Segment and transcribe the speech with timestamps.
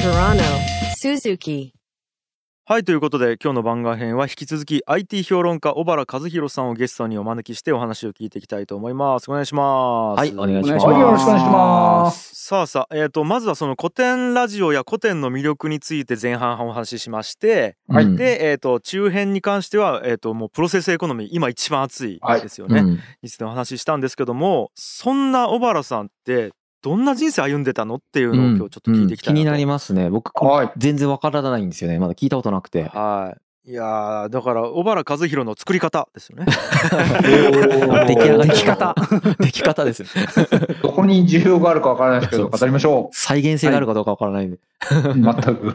[0.00, 0.42] Toronto,
[0.96, 1.72] Suzuki.
[2.64, 9.30] はい、ということで今日の番外編は引き続き IT 評論家小原和弘さんをゲストにお招きしてお話を聞いていきたいと思います。
[9.30, 10.18] お願いします。
[10.18, 10.86] はい、お願いします。
[10.86, 26.52] はいよろしくお願いしますさあさあ、えー、とまずはその古典ラジオや古典の魅力について前半お話ししまして、はいで、えー、と中編に関しては、えー、ともうプロセスエコノミー今一番熱いですよね、うんについてお話ししたんですけどもそんな小原さんって
[26.82, 30.08] どんな人生歩んでたのっていうのを今日ちょっと聞いていきたいなと、うん気になりますね。
[30.10, 30.72] 僕、こはい。
[30.76, 31.98] 全然わからないんですよね。
[31.98, 32.84] まだ聞いたことなくて。
[32.84, 33.40] はい。
[33.70, 36.46] いやーだから小原和弘の作り方ですよね。
[38.08, 38.94] 出来上がり出来方。
[39.38, 40.08] 出来方ですね。
[40.82, 44.56] どこに需要があるかわからないですけど、語りましょ再現性があるかどうかわからないんで。
[44.56, 44.60] う。
[45.14, 45.74] 全く。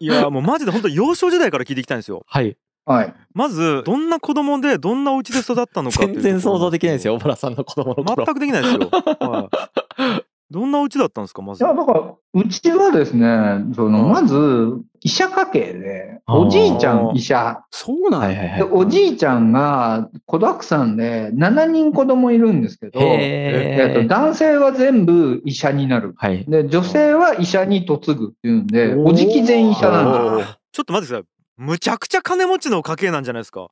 [0.00, 2.24] いやーもうマジで本当幼少時代から聞いていきたいんですよ。
[2.26, 2.56] はい。
[2.86, 3.14] はい。
[3.32, 7.14] まずどんな子供でどんなお家で育ったのか全然想像できないですよ。
[7.14, 8.24] 小原さんの子供の頃。
[8.24, 8.88] 全くできないですよ。
[8.90, 11.64] はい、どんなお家だったんですかまず。
[11.64, 13.26] いや、だから、うちはですね、
[13.74, 18.66] その、うんまず、医者家系で、おじいちゃん医者、そうなんや。
[18.70, 26.14] おじいちゃんが子だくさんで7人子供いるんですけど、えっと男性は全部医者になる。
[26.16, 26.44] はい。
[26.46, 31.33] で、女性は医者に嫁ぐっていうんで、おじき全医者なんですちょっと待ってください。
[31.56, 33.68] むちゃくちゃ金持ちの家系なんじゃないですか。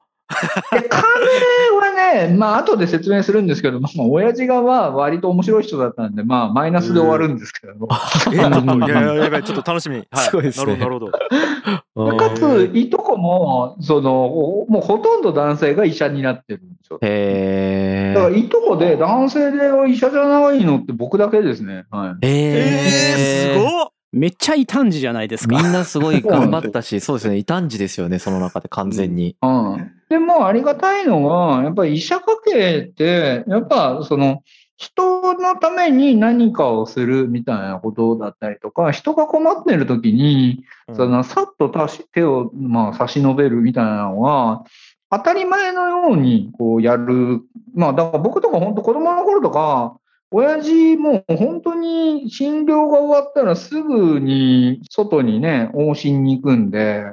[0.73, 7.89] で金はね、まあ後で説明するんですけど、まあ、親父がまあ割と面白い人だったんで、まあマイナスで終わるんですけども。
[8.33, 10.09] えちょっといやいややばいちょっと楽しみに。
[10.11, 10.25] はい。
[10.25, 12.17] すごいですねなるほどなるほど。
[12.17, 16.99] かつ、いとこも、その、おもうほとんど男性が医者になってるんですよ。
[17.03, 18.39] へだから、ー。
[18.39, 19.59] いとこで男性で
[19.91, 21.85] 医者じゃないのって僕だけですね。
[21.91, 22.27] はい。
[22.27, 23.63] えー、すい。
[23.63, 23.92] ごっ。
[24.13, 25.57] めっちゃ異端児じゃないですか。
[25.57, 27.39] みんなすごい頑張ったし、そうですね。
[27.39, 29.37] 異端児ですよね、その中で完全に。
[29.43, 29.91] うん。
[30.11, 34.43] でも、ありがたいのが、やっぱり医者家系って、やっぱ、その、
[34.77, 41.73] 人のために何かをするみたいなことだったりとか、人が困ってる時に、その、さっと
[42.13, 44.65] 手を、まあ、差し伸べるみたいなのは、
[45.11, 47.43] 当たり前のように、こう、やる。
[47.75, 49.97] まあ、だから僕とか本当子供の頃とか、
[50.35, 57.05] 親父もう本当に診療が終わったらすぐに外にね、往診に行くんで。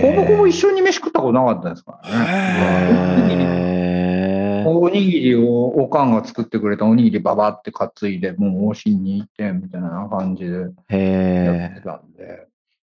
[0.00, 4.64] ほぼほぼ一緒に飯食ったことなかったですからね。
[4.66, 12.46] おにぎりをおかんが作ってくれたおにぎりババって担いで、もう往診に行ってみたいな感じでやってへたんで。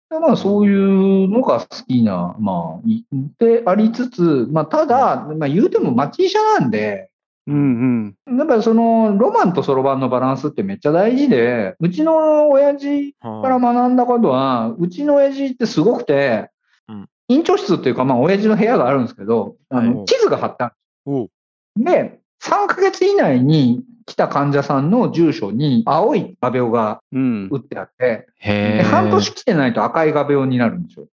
[0.09, 0.75] でまあそうい
[1.25, 3.05] うのが好きな、まあ、い
[3.39, 7.11] でありつつ、まあただ、まあ言うても町医者なんで、
[7.47, 8.39] うんうん。
[8.39, 16.51] やっぱりそのロマンとそろばんのバランスってめっちゃ大事で、うちの親父から学んだことは、うちの親父ってすごくて
[16.89, 20.75] うん、院長室っていうか、まあ、親父の部屋があるんですけど、あはいの地図が貼ってある
[21.05, 21.31] おう
[21.77, 27.49] で、3ヶ月以内に来た患者さんの住所に青い画鋲がうん。
[27.51, 28.77] 打ってあって、へー。
[28.79, 31.07] で半年来てないと赤い画鋲になるんですよ。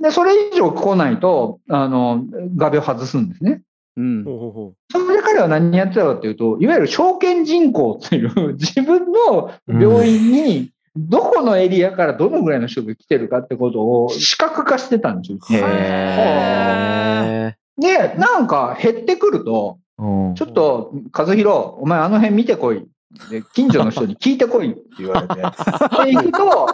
[0.00, 2.24] で、それ以上来ないと、あの、
[2.56, 3.62] 画鋲外すんですね。
[3.98, 4.24] うん。
[4.24, 15.60] それで彼は何やってたかっていうと、いわゆる証券人口っていう 自分の病院にどこのエリアからどのぐらいの人が来てるかってことを視覚化してたんですよ。
[15.64, 20.34] へで、なんか減ってくると、ー。
[20.34, 21.48] ちょっと、和弘、
[21.78, 22.86] お前あの辺見てこい。
[23.30, 25.34] で、近所の人に聞いてこいって言われて。
[26.06, 26.68] で、行くと、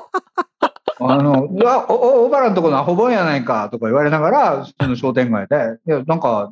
[1.00, 6.50] あの、うわ、お、お、小原のとこのアホボンやないかとか言われながら、その商店街で、いや、なんか、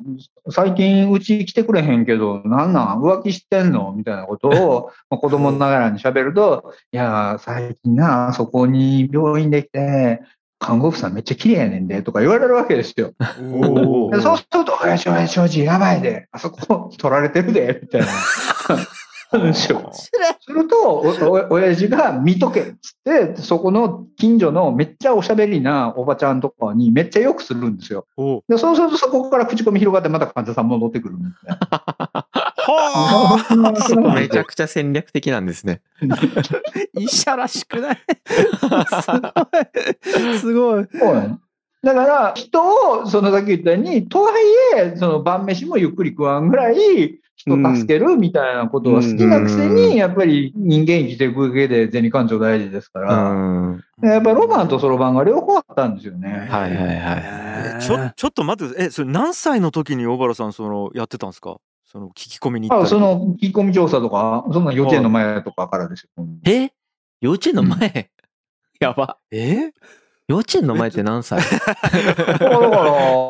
[0.49, 10.21] 最近うち来てくれへんけど、なんなん浮気してんのみたいなことを、 まあ、子供ながらに喋ると、いや、最近な、そこに病院できて、
[10.59, 13.13] 看護婦さんめっちゃ綺麗やねんで、とか言われるわけですよ。
[14.21, 18.07] そうすると、親父、親父、親父、やばいで、あそこ取られてるで、みたいな
[19.33, 19.91] 話を。
[19.93, 20.11] す
[20.51, 20.99] ると、お
[21.49, 28.05] お親父が見とけっつって、そこの近所のめっちゃおしゃべりなおばちゃんとかにめっちゃよくするんですよ。
[28.15, 32.27] おうでそうするとそこから口コミ広がってまた患者さん戻ってくるみたいな。
[32.65, 34.13] はあ。
[34.15, 35.81] めちゃくちゃ戦略的なんですね。
[36.97, 37.97] 医者らしくない？
[40.11, 40.37] すごい。
[40.39, 40.87] すごい。
[40.99, 41.41] そうなん
[41.83, 42.61] だから、人
[43.01, 44.33] を、そのさっき言ったように、とはい
[44.77, 53.83] え、その晩飯もゆっくり食わんぐらい、人助けるみたいなことは好きなくせうんに、やっぱり人間生きていく上で銭感情大事ですかうら、ん。
[54.01, 56.47] やっぱロマンとそろばんが両方あったんですよね。
[56.49, 57.23] はいはいはい。
[57.75, 61.57] えちょちょっと待ってえそれ何歳の時に小原さんそのやってたんですか？
[61.85, 66.25] その聞き込みにあその聞き込み調査とか、そんな幼稚園の前とかからですよ。
[66.45, 66.71] え？
[67.19, 68.09] 幼稚園の前？
[68.79, 69.17] やば。
[69.31, 69.71] え？
[70.29, 71.39] 幼稚園の前って何歳？
[71.43, 71.73] だか
[72.39, 72.49] ら、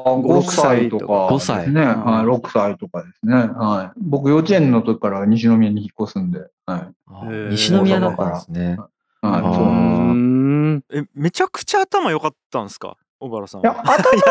[0.06, 1.82] 5歳とか、5歳ね。
[1.82, 3.36] はい、6歳とかですね。
[3.36, 4.00] はい。
[4.00, 6.42] 僕、幼稚園の時から西宮に引っ越すんで。
[6.68, 7.50] はい。
[7.52, 8.78] 西宮だったんですね。
[9.22, 11.04] ははい、うなんですん。
[11.06, 12.96] えめちゃくちゃ頭良かったんですか？
[13.20, 13.82] 小原さんいやは。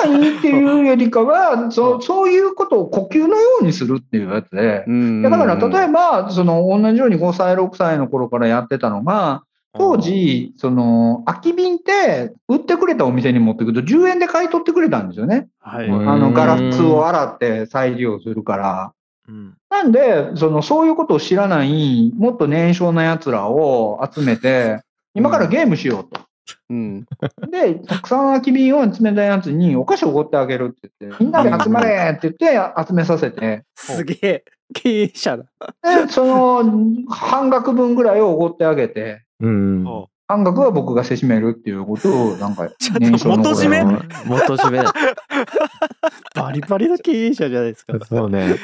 [0.04, 4.84] 頭いいっていうよりかは、う そんそういうことを呼吸のようにするっていうやつで、
[5.22, 9.42] だから例えば、その同じように5歳、6歳の頃からやってたのが、
[9.74, 15.48] 当時、その空き瓶って売ってくれたお店に持ってくると10円で買い取ってくれたんですよね。
[15.60, 15.86] はい。
[15.86, 18.92] うんあのガラスを洗って再利用するから。
[19.28, 24.82] うん、なんで、そのそういうことを知らない、もっと年少な奴らを集めて、
[25.14, 26.20] 今からゲームしようと。
[26.68, 27.06] うん。
[27.50, 34.44] で、たくさん空き瓶を集めたやつにお菓子をおごってあげるって言って、みんなで集まれって言って集めさせて、すげえ。
[34.74, 35.44] 経営者だ。
[35.82, 36.64] で、その
[37.08, 39.84] 半額分ぐらいをおごってあげて、うん。
[39.84, 43.76] は半額は僕がせしめるっていうことを、なんか ちょっと、年少の頃元締め？
[43.78, 43.84] や
[44.26, 44.78] 元締め。
[46.34, 47.94] バリバリの経営者じゃないですか。
[48.06, 48.54] そうね。
[48.54, 48.56] あ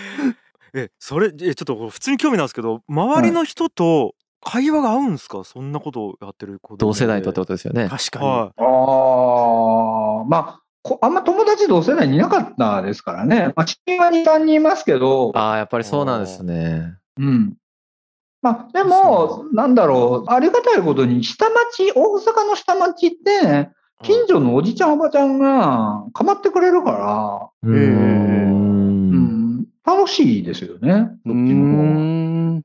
[0.74, 4.14] えそれえちょっと普通に興味なんですけど周りの人と
[4.44, 5.42] 会話が合うんですか？
[5.44, 7.88] そんなことをやってる子供同世代とってことですよね。
[7.88, 8.26] 確かに。
[8.26, 13.52] はああ、まあ、こあんま友達同世代にいなかったですからね。
[13.56, 16.94] まあ、知人は2、3人いますけど、ああ、やっぱりそうなんですね。
[17.18, 17.54] うん。
[18.40, 23.70] まあ、でも、なんだろう、ありがたいことに、下町、大阪の下町って、
[24.02, 29.60] い近所のおじちゃん、おばちゃんが構ってくれるから、うん。
[29.60, 32.18] ん、楽しいですよね、そっちの方。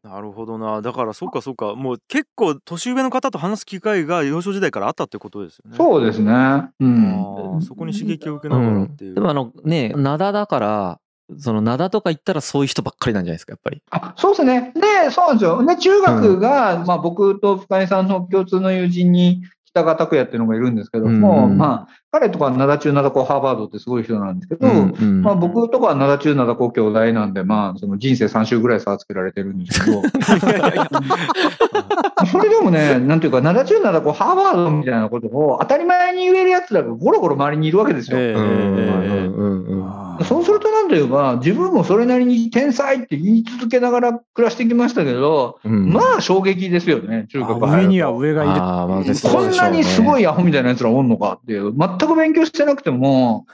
[0.04, 0.82] なるほどな。
[0.82, 1.76] だからそっかそっか。
[1.76, 5.78] もう結構年上の方と話す機会が幼少時代からあったってことですよね。
[5.78, 6.34] そうですね。
[6.80, 7.62] うん。
[7.62, 11.00] そこに刺激を受けながらっていう、でもあのね、灘だから、
[11.40, 13.82] その灘とか行ったらそういう人ばっかりなんじゃないですか、やっぱり。
[13.92, 14.74] あそうですね。
[14.76, 15.66] で、そうなんですよ。
[15.66, 30.04] で、中学が、まあ僕と深井さんの共通の友人に北川拓也っていうのがいるんですけども、うんまあ、彼とか灘中灘高ハーバードってすごい人なんですけど、うんまあ僕とかは灘中灘高兄弟なんで、まあその人生3週ぐらい差つけられてるんですけど、
[32.32, 38.18] それでもね、なんていうか、灘中灘高ハーバードみたいなことを当たり前に言える奴らがゴロゴロ周りにいるわけですよ。
[40.24, 45.92] そうするとなんというか、自分もそれなりに天才って言い続けながら暮らしてきましたけど、うん。
[45.92, 49.20] まあ衝撃ですよね、中学上には上がいる。
[49.20, 50.24] こんなにすごい。
[50.24, 53.46] いアホみたいな奴らおんのかっていう、全く勉強してなくても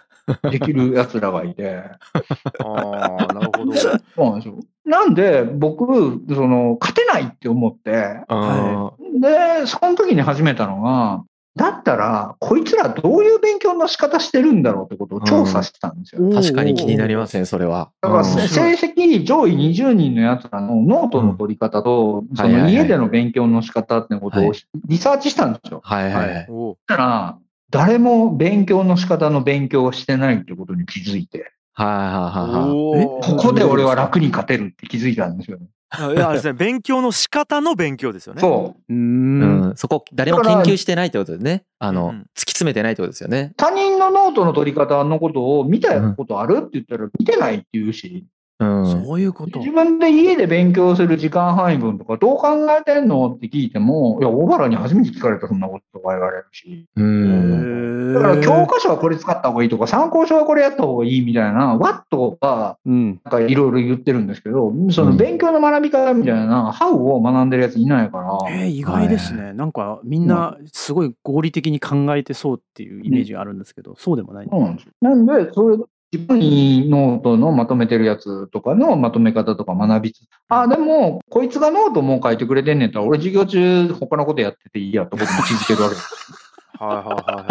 [0.52, 1.84] できる奴らがいて。
[2.64, 4.56] ああなるほどそうなんですよ。
[4.86, 5.86] なんで、僕、
[6.34, 8.92] その、勝てないって思って、あ
[9.22, 11.24] で、その時に始めたのが、
[11.56, 16.22] だったら、こいつらどういう勉強の仕方してるんだろうってことを調査してたんですよ。
[16.22, 17.92] ー確かに気になりますね、それは。
[18.02, 25.82] だから、うんせ成績上位20人のやつらのノートの取り方と、そはいはいはいの家での勉強の仕方ってことをはいリサーチしたんですよ。
[25.84, 26.48] はいはいはい。
[26.50, 27.38] おうそしたら、
[27.70, 33.36] 誰も勉強の仕方の勉強をしてないってことに気づいて、はいはいはいはい。
[33.36, 35.60] ここで俺は楽に勝てるって気づいたんですよ。
[35.92, 38.94] あいやですね 勉強の仕方の勉強ですよねそう。
[38.94, 41.64] うんん、そこ誰も研究してないってことですね。
[41.80, 43.54] あの、うんうん突き詰めてないってことですよね。
[43.58, 48.26] 他人のノートの取り方のことを見たことあるって言ったら見てないって言うし、
[48.60, 49.06] うん。
[49.06, 49.72] そういうこと自。
[49.72, 53.30] 分で家で勉強する時間配分とかどう考えてんの？
[53.30, 56.86] って聞いても、いや、小原に初めて聞かれたそんなことが言われるし。
[56.96, 58.14] うん。
[58.14, 58.68] だから教日。
[58.68, 63.20] 科書はこれ使った方がいいとか、参考書はこれやった方がいいみたいな、ワットがうん。
[63.24, 69.54] なんかいろいろ言ってるんですけど、その勉強の学び方みたいな、ハウを学んでるやついないから、えー、意外ですね。
[69.54, 74.48] なんかみんなすごい合理的に考えてそうっていうイメージがあるんですけど、そうでもない。
[74.50, 74.92] そうなんですよ。
[75.02, 75.78] なんで、それ、
[76.12, 86.34] 自分にノートのまとめてるやつとかのまとめ方とか学びつつ、あ、でも、こいつがノートもう書いてくれてんねんったら、俺授業中他のことやってていいやってことに気づけるわけです。
[86.80, 87.46] はいはいは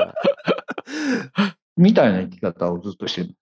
[1.34, 3.34] いはいみたいな生き方をずっとしてる。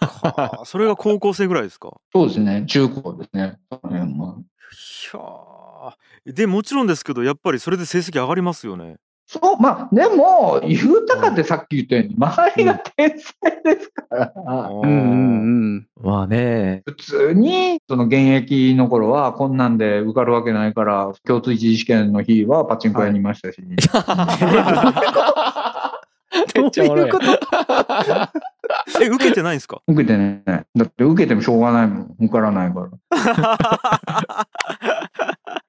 [0.00, 1.96] はあそれが高校生ぐらいですか？
[2.12, 2.64] そうですね。
[2.66, 3.58] 中高ですね。
[3.70, 5.92] いやー
[6.32, 8.96] でもちろんですけどやっぱりそれで成績上がりますよね
[9.32, 13.32] そう、まあ、でも、言うたかってさっき言ったように、周りが天才
[13.64, 14.40] ですから、う
[14.74, 14.82] ん。
[14.82, 14.94] うんう
[15.78, 15.86] ん。
[16.02, 16.82] まあね。
[16.84, 23.68] 普通に、その現役の頃は、こんなんで受かるわけないから、共通一次試験の日はパチンコ屋にいましたし、ど
[26.52, 26.56] う
[26.98, 27.24] いうこと
[29.02, 29.80] え受けてないんですか？
[29.88, 32.90] 受けてね、だって受けてもしょうがないもん、受からないから。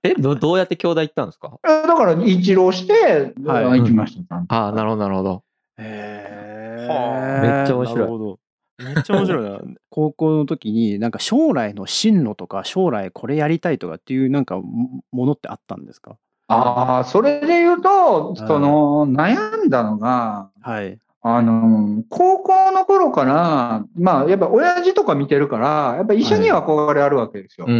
[0.04, 1.58] えど、どうやって兄弟行ったんですか？
[1.66, 3.80] えだから、一浪して、はい。
[3.80, 4.44] 行きました。
[4.50, 5.44] ああ、なるほど、なるほど。
[5.78, 7.42] へはあ。
[7.42, 8.00] めっちゃ面白い。
[8.00, 8.40] なるほど。
[8.80, 9.60] めっちゃ面白いな。
[9.90, 16.18] 高校の時になんか将来の進路とか将来これやりたいとかっていうなんかもものってあったんですか？
[16.50, 21.00] ああ、それで言うと、その、悩んだのが、はい。
[21.22, 27.66] あの、高校の頃から、まあ、やっぱ親父とか見てるから、やっぱ医者には憧れあるわけですよ。
[27.68, 27.80] うんうん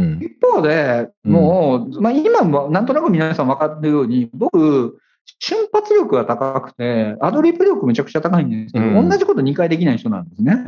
[0.00, 4.98] ん一方で、もう、まあ今もなんとなく皆さん分かってるように、僕、
[5.38, 10.64] 瞬発力が高くて、アドリブ力めちゃくちゃ高いんですけど、うん同じこと2回できない人なんですね。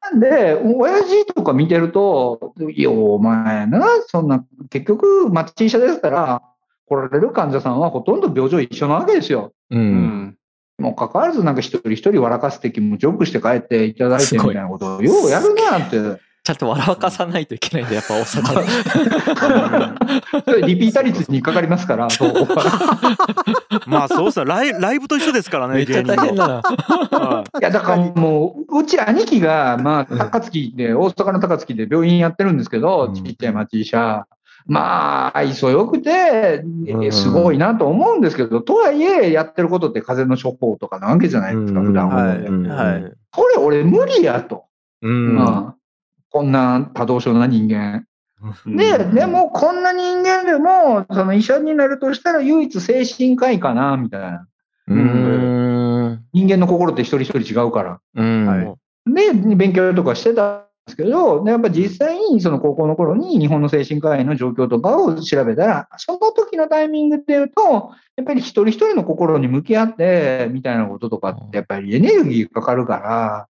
[0.00, 6.42] なんで、親父とか見てると、いや、お前な、そんな、結局、町医者ですから、
[6.86, 9.52] 来られる患者さんはほとんど病状一緒なわけですよ。
[9.70, 9.76] う。
[9.76, 10.38] うんん
[10.78, 16.20] もう関わらずなんか一人一人笑かせて気持ちよくして帰っていただいてみたいなことをようやるなって。
[16.44, 18.60] ちゃんと笑かさないといけないんだ、やっぱ大阪
[20.34, 20.44] で。
[20.44, 22.34] それリピータ率にかかりますから、 そう
[23.88, 26.54] まあそうっすねライライブと一緒ですからねめっちゃ大変だな。
[26.56, 34.26] はいや、だからもう、うち兄貴が、まあ、高槻で、大阪の高槻で病院やってるんですけど、うんちっちゃい町医者。
[34.66, 36.62] まあ、愛想よくて、
[37.10, 42.14] すごいなと思うんですけど、とはいえ、やってることって風邪の処方とかなわけじゃないですか、うん普段は。
[42.16, 44.66] はいこれ俺無理やと。
[45.02, 45.74] うん。
[46.34, 48.06] まあこんな多動症な人間。
[48.66, 54.46] うんで、でも、こんな人間でも、その医者になるとしたら唯一精神科医かな、みたいな。
[54.88, 56.24] うん。
[56.34, 58.00] 人間の心って一人一人違うから。
[58.14, 58.46] うん。
[58.46, 58.74] はい
[59.06, 73.46] で、勉強とかしてたんですけど、でやっぱ実際にその高校の頃に日本の精神科医の状況とかを調べたら、その時のタイミングっていうと、やっぱり一人一人の心に向き合ってみたいなこととかって、やっぱりエネルギーかかるから、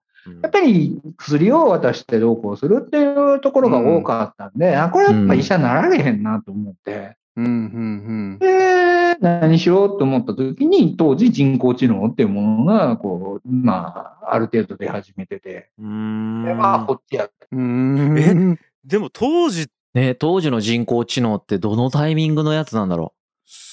[0.41, 16.45] やっぱり薬を渡してどうこうするっていうところが多かったんで、あ、これやっぱ医者になられへんなと思って、うんうんで、何しようと思った時に、当時人工知能っていうものが、こう、まあ、ある程度出始めてて、うーん。
[16.45, 18.19] でまあ、こっちやってうん。
[18.19, 18.59] えうん。
[18.85, 23.13] でも当時ね当時の人工知能ってどのタイミングのやつなんだろ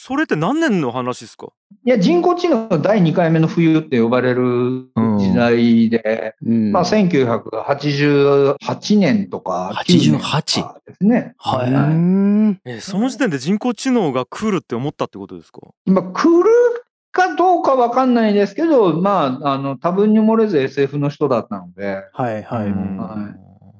[0.07, 1.49] それって何年の話ですか？
[1.85, 6.71] いや、人工知能の第2回目の冬って呼ばれる時代で、うん。
[6.71, 10.41] まあ、1988年とか9年とか
[10.87, 11.35] ですね。
[11.35, 11.37] う。
[11.39, 11.73] はうい。
[11.97, 15.59] んえその時点で人工知能が来るって思ったってことですか？
[15.87, 16.49] 今、来る
[17.11, 22.67] かどうかわかんないですけど、まあ、あの、多分に漏れず SF の人だったので、はいはい。
[22.67, 22.97] うん。
[22.97, 23.35] は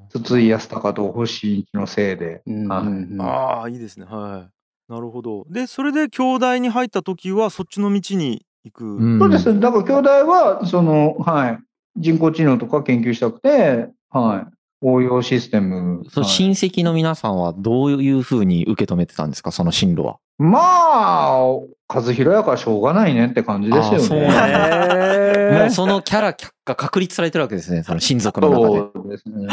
[0.09, 3.23] 筒井康隆と星一のせいで、うんはいうんうん。
[3.23, 4.07] ああいいですね。
[4.07, 4.56] はい
[4.89, 9.61] なるほどでそれで京大に入った時はそっちの道に行く、うんそうです。
[9.61, 11.59] だから、兄弟は、その、はい、
[11.97, 16.05] 人工知能とか研究したくて、はい、応用システム。
[16.11, 19.53] そうはい親戚の皆さんはどういうふうに受け止めてたんですか？
[19.53, 20.19] その進路は。
[20.39, 21.45] まあ、
[21.89, 25.61] 和弘やからしょうがないねって感じですよあそうね。
[25.61, 28.91] も うそのキャラが確立されてるわけですね、その親族の中で。
[28.95, 29.47] そうですね。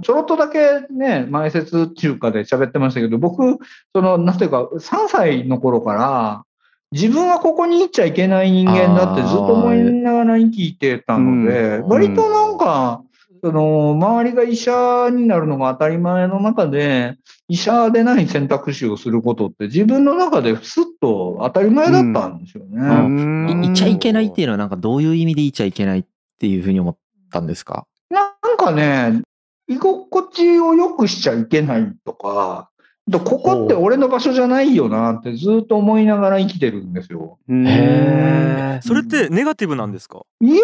[0.00, 3.58] ちょろっとだけね、前説中華で喋ってましたけど、僕、
[3.94, 6.44] その、なんていうか、3歳の頃から、
[6.92, 11.88] 自分はここに行っちゃいけない人間だってずっと思いながら生きてたので、うん。
[11.88, 13.02] 割となんか、
[13.42, 17.16] その、周りが医者になるのが当たり前の中で、
[17.48, 22.78] 医者でない選択肢をすることって自分の中でスッと当たり前だったんですよね。
[22.78, 23.64] うん。
[23.64, 26.04] いいちゃいけないっていうのはなんかどういう意味でいちゃいけないっ
[26.38, 26.96] ていうふうに思っ
[27.30, 27.86] たんですか？
[28.08, 29.20] なんかね、
[29.68, 32.68] 居心地を良くしちゃいけないとか、
[33.10, 37.38] ここって俺の場所じゃないよなってずっと思いながら生きてるんですよ。
[37.48, 40.22] うんへそれってネガティブなんですか？
[40.40, 40.62] いや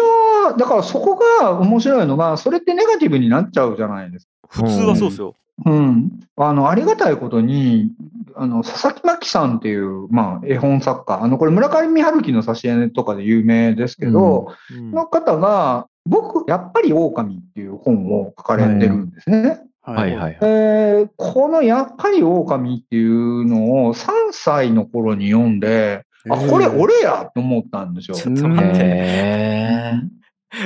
[0.53, 4.47] ー、だからそこが面白いのが、それってネガティブになっちゃうじゃないですか。
[4.49, 6.11] 普通はそうですよ、うん。
[6.37, 7.91] あの、ありがたいことに、
[8.35, 11.21] あの、佐々木真希さんっていう、まあ、絵本作家。
[11.21, 19.61] あの、これ村上春樹の挿絵とかで有名ですけど、うんの方が、僕、やっぱり狼っていう本を書かれてるんですね。
[19.81, 20.37] はいはいはい。
[20.41, 28.17] えーこのやっぱり狼っていうのを3歳の頃に読んで、あ、これ俺やと思ったんですよ。
[28.17, 29.93] ちょっと待ってへ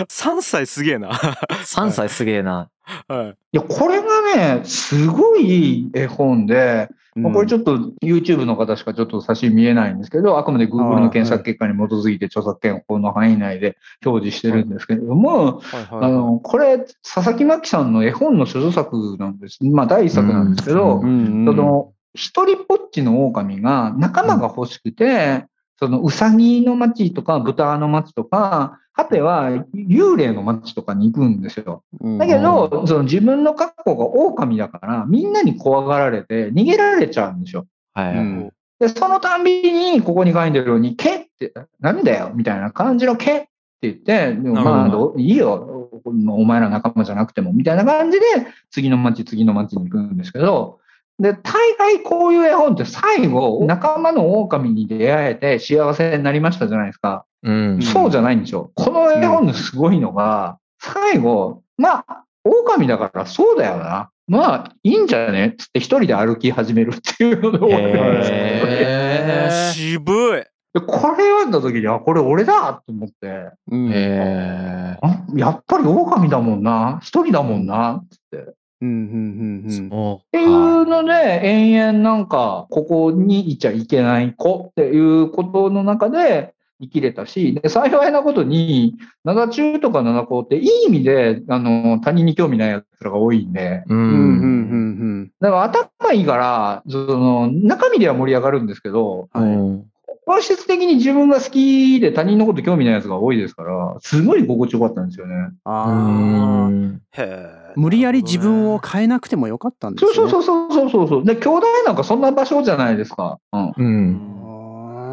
[0.09, 1.35] 3 歳すげえなー。
[1.63, 2.69] 3歳すげえな。
[3.07, 19.59] はいいや、これがね、すごい絵本で、まあこれちょっと YouTube の方しかちょっと写真見えないんですけど、あくまで Google の検索結果に基づいて著作権法の範囲内で表示してるんですけれども、あの、これ、佐々木真希さんの絵本の所蔵作なんです。
[19.63, 25.45] まあ、第一作なんですけど、うんその、一人ぽっちの狼が仲間が欲しくて、
[25.79, 31.83] その、うさぎの町とか豚の町とか、果ては幽霊の町とかに行くんですよ。
[32.19, 37.65] だけど、その自分の格好が狼だから、みんなに怖がられて逃げられちゃうんですよ。
[37.93, 38.17] はい。
[38.17, 43.49] うんで、そのたんびに、ここに書いてるように、けって、なんだよみたいな感じのけって
[43.81, 48.25] 言って、でもまあいいよ、お前ら仲間じゃなくても、みたいな感じで、
[48.71, 50.79] 次の町、次の町に行くんですけど、
[51.19, 57.25] で、大概こういう絵本って最後、仲間の狼に出会えて幸せになりましたじゃないですか。
[57.43, 57.81] うん。
[57.81, 58.71] そうじゃないんですよ。
[58.75, 64.09] この絵本のすごいのが、最後、まあ、狼だからそうだよな。
[64.27, 65.47] まあ、いいんじゃね？
[65.47, 70.43] っつって一人で歩き始めるっていうので終わんですよへー渋い
[70.73, 78.53] でこれ読んだ時に、あ、これ俺だと思って、うんへあやっぱり狼だもんな、一人だもんな、つって。
[78.83, 79.89] っうんうんうんうん。
[79.91, 95.31] おていうので、延々なんか、ここにいちゃいけない子っていうことの中で生きれたし、で幸いなことに、灘中とか灘高っていい意味で、あの、他人に興味ない奴らが多いんで、ううんうんうんん。
[95.39, 99.43] だから頭いいから、その、中身では盛り上がるんですけど、はい。
[99.45, 99.85] うん
[100.25, 105.35] 本質的に自分が好きで他人のこと興味ない奴が多いですから、すごい心地よかったんですよね。
[105.65, 106.67] あうあ。
[106.69, 107.01] ん。
[107.11, 110.11] へえ無理やり自分を変えなくてもよかったんですね。
[110.13, 111.25] そうそうそうそうそうそう。
[111.25, 113.39] で、兄弟なんかそんな場所じゃないですか。
[113.51, 113.73] うん。
[113.77, 114.33] うん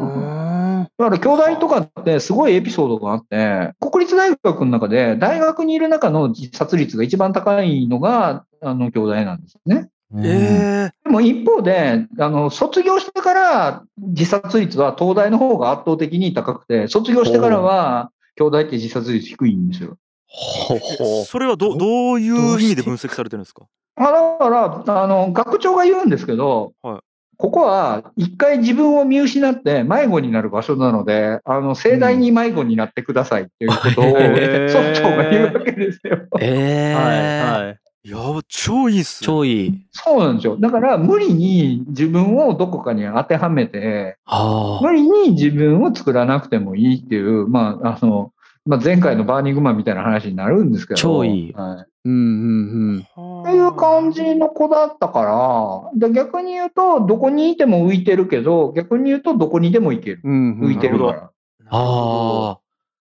[0.01, 9.89] あだから兄弟とかってすごいエピソードがあって、国立大学の中で大学にいる中の自殺率が一番高いのが、あの、兄弟なんですね。
[10.23, 19.97] ええでも一方で、あの、卒業してから自殺率は東大の方が圧倒的に高くて、卒業してからは兄弟って自殺率低いんですよ。
[20.33, 23.65] ほほそれはどどういう意味で分析されてるんですか？
[23.97, 24.09] あだ
[24.39, 24.49] か
[24.85, 26.99] ら、あの、学長が言うんですけど、はい。
[27.37, 34.67] ここは一回自分を見失って迷子になる場所なので、あの、盛大に迷子になってくださいっていうことを、へー。
[34.67, 36.19] 村長が言うわけですよ。
[36.39, 36.99] えあ。
[36.99, 37.77] はいえはい。
[38.03, 39.27] いや超いいっすね。
[39.27, 39.79] 超いい。
[39.91, 40.57] そうなんですよ。
[40.57, 48.31] だから無理に自分をどこかに当てはめて、はあ無理に自分を作らなくてもいいっていう、まあ、あの、
[48.65, 50.99] まあ、前回のバーニングマンみたいな話になるんですけど。
[50.99, 51.53] 超いい。
[51.53, 51.91] はい。
[52.03, 52.99] うんうん
[53.43, 60.21] っていう感じの子だったから、で逆に言うと、どこにいても浮いてるけど、逆に言うと、どこにでも行ける。
[60.23, 60.31] うん。
[60.31, 60.59] うん。
[60.61, 61.31] うん浮いてるから。
[61.73, 62.61] ああ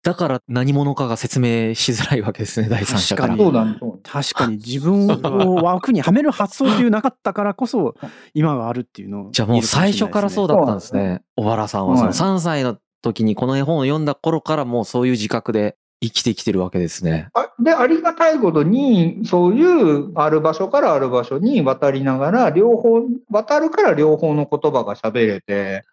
[0.08, 3.36] だから何者かが説明しづらいわけですね第三者から。
[3.36, 7.94] 確かに確かに自分を枠にはめる発想っていうなかったからこそ
[8.34, 11.24] 今があるっていうのをじゃあもう最初からそうだったんですね。
[11.36, 12.18] 小原さんはそのはい。
[12.18, 17.30] 3歳の時にこの絵本を読んだ頃からもうそういう自覚で生きてきてるわけですね。
[17.34, 25.84] あで、ありがたいことに、そういうある場所からある場所に渡りながら、両方、渡るから両方の言葉が喋れて、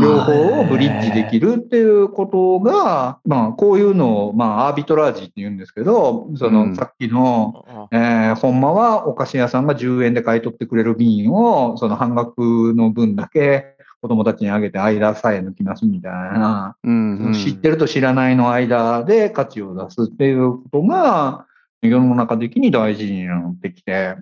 [0.00, 6.70] 両方をブリッジできるっていうことが、まあ、こういうのを、まあ、アービトラージって言うんですけど、そうん。
[6.70, 13.71] の、さっきの、あえー、ほんまはお菓子屋さんが10円で買い取ってくれる瓶を、その半額の分だけ
[14.02, 17.32] 子供たちにあげて間さえ抜きますみたいな、うんうん。
[17.34, 21.46] 知ってると知らないの間で価値を出すっていうことが、
[21.82, 24.16] 世の中的に大事になってきて。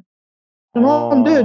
[0.75, 1.43] なんで、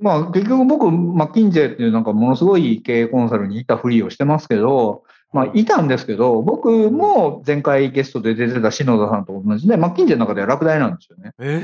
[0.00, 11.32] まあ結局僕、マッキンゼーっていうなんかものすごい経営コンサルにいたふりをしてますけど、まあいたんですけど、僕も前回ゲストで出てた篠田さんと同じで、マッキンゼーの中では落第なんですよね。
[11.40, 11.62] え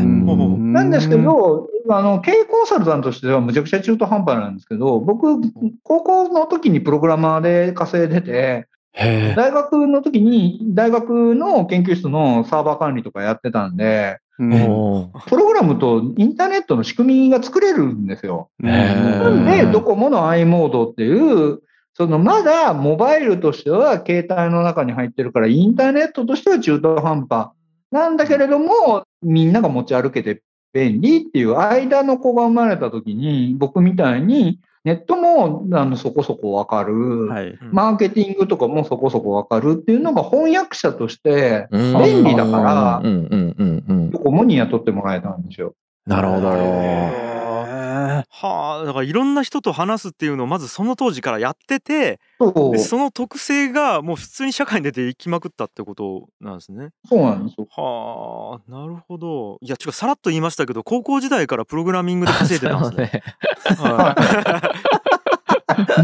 [0.00, 0.26] えうん。
[0.26, 5.40] ほうほうなんですけど、あの、経営コンサルタントとしてはむちゃくちゃ中途半端なんですけど、僕、
[5.82, 18.50] 高校の時にプログラマーで稼いでて、大学の時に、大学の研究室のサーバー管理とかやってたんで、プログラムとインターネットの仕組みが作れるんですよ。
[18.58, 21.60] なんで、うんドコモの i モードっていう、
[22.00, 27.50] そのまだモバイルとしては携帯の中に入ってるから、インターネットとしては中途半端
[27.90, 37.58] なんだけれども、みんなが持ち歩けて便利っていう間の子が生まれた時に、僕みたいにネットもあのそこそこわかる、はい。
[37.70, 42.02] マーケティングとかもそこそこわかるっていうのが翻訳者として、うん。
[42.02, 45.74] 便利だからうんうんうんうんドコモに雇ってもらえたんですよ。
[46.06, 46.50] なるほど。
[46.54, 47.29] へ
[48.28, 56.90] はあだからいろんな人と話すっていうのをまずその当時からやっててその特性がもう普通に社会に出ていきまくったってことなんですね。
[57.08, 57.66] そうなんですよ。
[57.70, 63.22] はあなるほどいやちょっとさらっと言いましたけど高校時代からプログラミングで稼いでたんですね。
[63.22, 63.22] ね
[63.76, 64.14] は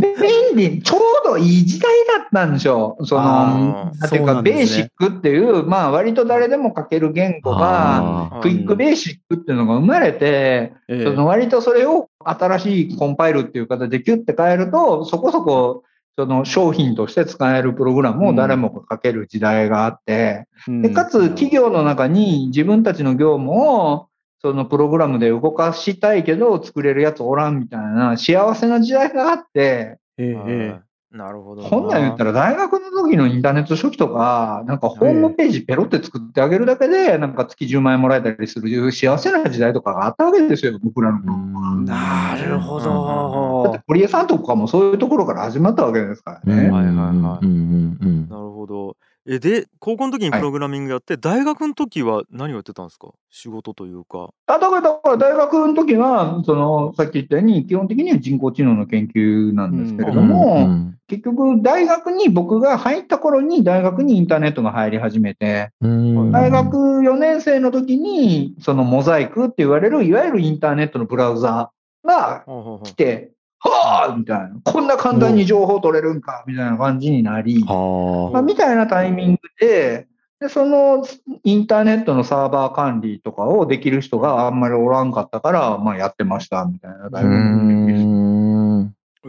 [0.01, 0.15] 便
[0.57, 2.97] 利、ちょうどいい時代だったんですよ。
[3.05, 15.85] そあの、ーなんていうか、ベーシックっていう、まあ、割と誰でも書ける言語が、クイックベーシックっていうのが生まれて、えその割とそれを新しいコンパイルっていう形でキュッて変えると、そこそこ、
[16.19, 24.09] その商品として使えるプログラムを誰もが書ける時代があって、で、かつ企業の中に自分たちの業務を、
[24.41, 30.81] そのプログラムで動かしたいけど作れるやつおらんみたいな幸せな時代があって、えはいえ
[31.13, 31.69] なるほどな。
[31.69, 41.37] こんなん言ったら大学の時のインターネット初期とか、なんかホームページペロって作ってあげるだけで、なんか月10万円もらえたりする幸せな時代とかがあったわけですよ、僕らの頃。
[41.83, 43.81] なるほだどって。
[43.87, 46.71] 堀江さんとかもそういうところから始まったわけですからね。
[46.71, 47.01] はいはいは
[47.43, 48.97] いうんうんうんなるほど。
[49.29, 50.41] えで高校の時にはい。
[50.41, 53.09] プログラミングやって、大学の時は何をやってたんですか？
[53.31, 54.31] 仕事というか。
[54.47, 66.33] あだから、だから大学の時は、その、さっき言ったように、基本的には人工知能の研究なんですけれども、うん結局、大学に僕が入った頃に、大学にインターネットが入り始めて、うん。
[66.33, 71.71] 大学4年生の時に、そのモザイクって言われる、いわゆるインターネットのブラウザ
[72.05, 72.45] が
[72.83, 74.51] 来て、はあみたいな。
[74.65, 80.07] こんな簡単に情報取れるんかみたいな感じになり、はまあ、みたいなタイミングで、
[80.41, 81.07] で、その
[81.45, 87.11] インターネットのサーバー管理とかをできる人があんまりおらんかったから、まあやってましたみたいなあ。
[87.11, 88.26] タイミングでうん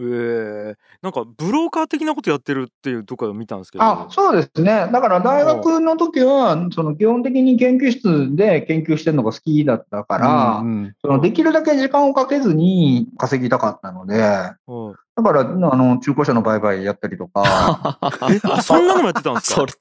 [0.00, 4.88] ー、なんかブローカー的なことやってるっていうところを見たんですけどあ、そうですね。
[4.92, 17.98] だから大学の時は、その基本的に研究室で研究してるのが好きだったから、うんそのできるだけ時間をかけずに稼ぎたかったので、だはいから、あの、中古車の売買やったりとか、
[18.30, 19.60] え あそんなのもやってたんですか？
[19.62, 19.72] それ、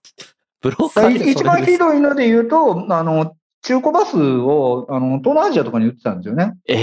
[0.61, 1.77] ブローカーで一番ひい。
[1.77, 6.53] どいので言うと、あの、中古バスを、あの、東南アジアとかに売ってたんですよね。
[6.67, 6.75] え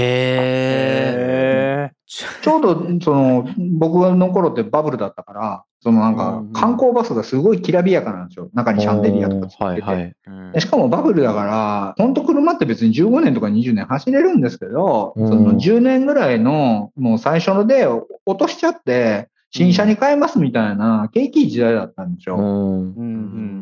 [1.91, 1.91] え。
[1.91, 1.95] へ
[2.43, 3.49] ちょうど、その、
[3.79, 8.49] 僕の頃ってバブルだったから、そのなんか観光バスがすごいきらびやかなんですよ。
[8.55, 9.63] 中にシャンデリアとかついてて。
[9.63, 10.61] はいはい。
[10.61, 18.07] しかもバブルだから、本当車って別に15年とか20年走れるんですけど、うんその10年ぐらいのもう最初ので落
[18.39, 22.37] としちゃって、新車に変えますみたいな景気いい時代だったんですよ。
[22.37, 23.03] うんうんう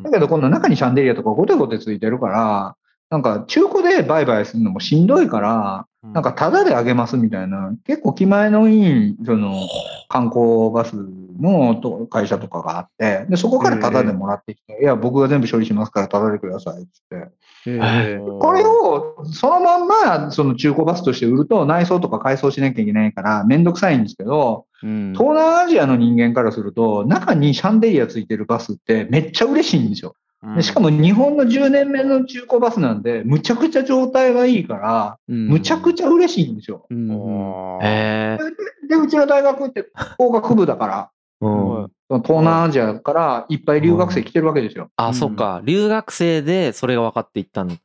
[0.01, 2.77] んだけど今度中にシャンデリアとかゴテゴテついてるから、
[3.11, 9.55] なんか中古で売買するのもしんどいから、なんかタダであげますみたいな、結構気前のいい、その
[10.09, 10.95] 観光バス
[11.41, 17.31] のと会社とかがあって、で、そこからタダでもらってきて、いや、僕が全部処理しますからタダでくださいって。
[17.65, 25.13] へえこれをそのまんま、その中古バスとして売ると内装とか改装しなきゃいけないからめんどくさいんですけど、うん。
[25.13, 30.17] 東南アジアの人間からすると、中にシャンデリアついてるバスってめっちゃ嬉しいんですよ。
[30.43, 36.85] うんでしかも日本の10年目の中古バスなんで、むちゃくちゃ状態がいいから、むちゃくちゃ嬉しいんですよ。
[36.91, 37.79] うん。
[37.79, 41.49] で、うちの大学って工学部だから、う
[41.83, 41.91] ん。
[42.23, 44.91] 東南アジアからいっぱい留学生来てるわけですよ。
[44.97, 45.63] あ、そっか。
[45.65, 47.77] 留学生でそれが分かっていったの。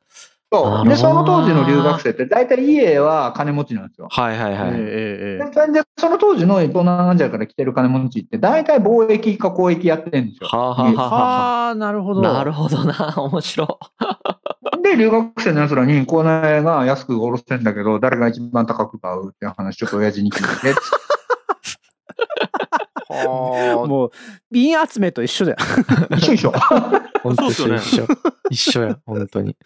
[0.50, 0.88] そう。
[0.88, 4.08] で、その当時の留学生って大体家は金持ちなんですよ。
[4.10, 4.70] はいはいはい。
[4.70, 10.48] ええええででその当時の東南アジアから来てる金持ちって大体貿易か交易やってるんですよ。
[10.48, 12.22] はあ、はあはあははあ、なるほあ、ど。
[12.22, 13.14] なるほどな。
[13.18, 13.78] 面白
[14.82, 20.74] で、留学生の奴らに、この絵が安く下ろしてんだけど、誰が一番高く買うっていう話、ちょっと親父に聞いて。
[23.26, 24.10] はあもう、
[24.50, 25.56] 瓶集めと一緒だよ。
[26.16, 26.52] 一緒一緒。
[27.32, 27.36] い。
[27.36, 28.06] そうっすよね一緒。
[28.50, 29.56] 一緒や、本当に。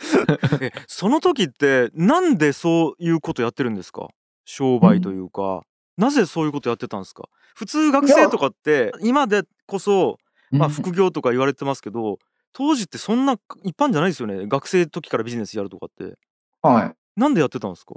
[0.60, 4.08] えその時ってなんでそういうことやってるんですか？
[4.44, 5.62] 商売というか、
[5.96, 7.24] なぜそういうことやってたんですか？
[7.54, 10.16] 普通学生とかって今でこそ、
[10.50, 12.18] まあ、副業とか言われてますけど
[12.52, 16.16] 当時ってそんな一般じゃないですよね学生時からビジネスやるとかって
[16.62, 16.92] はい。
[17.20, 17.94] なんでやってたんですか？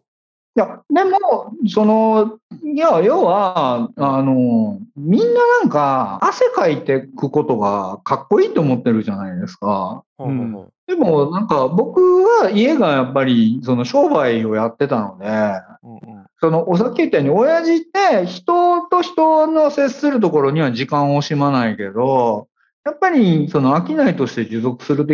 [0.58, 10.04] いや、でも、その、いや、要は、あの、みんななんか、汗かいてくことがかっこいいと思ってるじゃないですか。
[10.18, 10.54] うん。
[10.54, 16.26] はでも、なんか、僕は家がやっぱり、その商売をやってたので、あうんうん。
[16.40, 22.48] その、おさっき言ったように、親父って人と人の接するところには時間を惜しまないけど、
[22.86, 25.08] やっぱり、その、商いとして持続する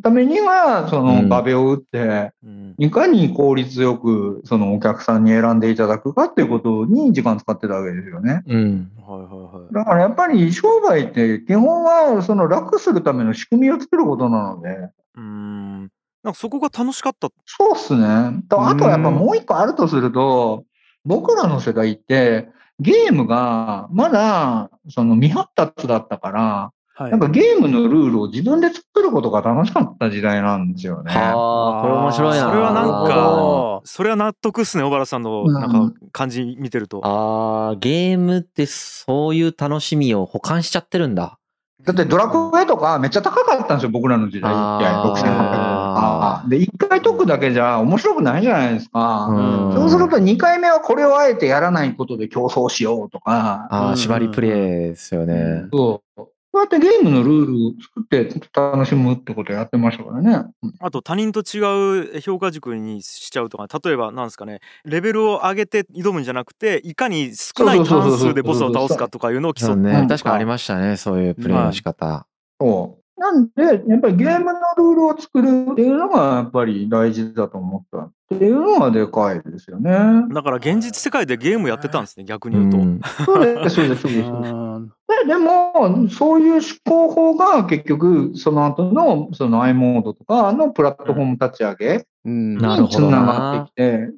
[0.00, 1.28] ためには、そうん。
[1.28, 2.74] の、壁を打って、うん。
[2.78, 8.44] いかに効率よく、その、お客さんに選んでいただくかっていうことに時間使ってたわけですよね。
[8.46, 8.92] うん。
[8.96, 9.74] はいはいはい。
[9.74, 15.80] だからやっぱり商売って基本はその楽するための仕組みを作ることなので、うーん。
[16.22, 17.28] なんかそこが楽しかった。
[17.44, 18.44] そうっすね。
[18.48, 20.64] とあとやっぱもう一個あるとすると、
[21.04, 31.12] 僕らの世代ってゲームがまだその未発達だったから、はいなんかゲームのルールを自分で作ることが楽しかった時代なんですよね。
[31.12, 32.48] はあ、これ面白いな。
[32.48, 41.38] それはなんかどそれは納得っすね小原さんのうんなんか感じ見てると、あーゲームってそういう楽しみを保管しちゃってるんだ。
[41.84, 44.50] だってドラクエとかめっちゃ高かったんですよ、僕らの時代。
[44.54, 46.44] あー一回6800円とか。
[46.48, 49.26] で、一回解くだけじゃ面白くないじゃないですか。
[49.26, 55.66] うんそうすると2回目はこれをあえてやらないことで競争しようとか、ああ、うん縛りプレイですよね。
[55.70, 56.22] そう。
[56.56, 60.46] こうやってゲームのルールを作って楽しむってことやってましたからね。
[60.80, 72.26] あと他人と違う評価軸にしちゃうとか例えばなんですかねレベルを上げて挑むんじゃなくていかに少ない単数でボスを倒すかとかいうのを競ってね、うん確かありましたね、そういうプレイの仕方。
[72.58, 79.90] そなんで、やっぱりゲームのルールを作るっていうのがやっぱり大事だと思ったっていうのがでかいですよね。
[80.34, 84.28] だから現実世界でゲームやってたんですね逆に言うと、んそうです、そうです、そうです。
[84.28, 84.32] う
[84.78, 92.58] んででも、そういう思考法が結局、その後のその i モードとかのプラットフォーム立ち上げに
[92.90, 94.08] つながってきて、で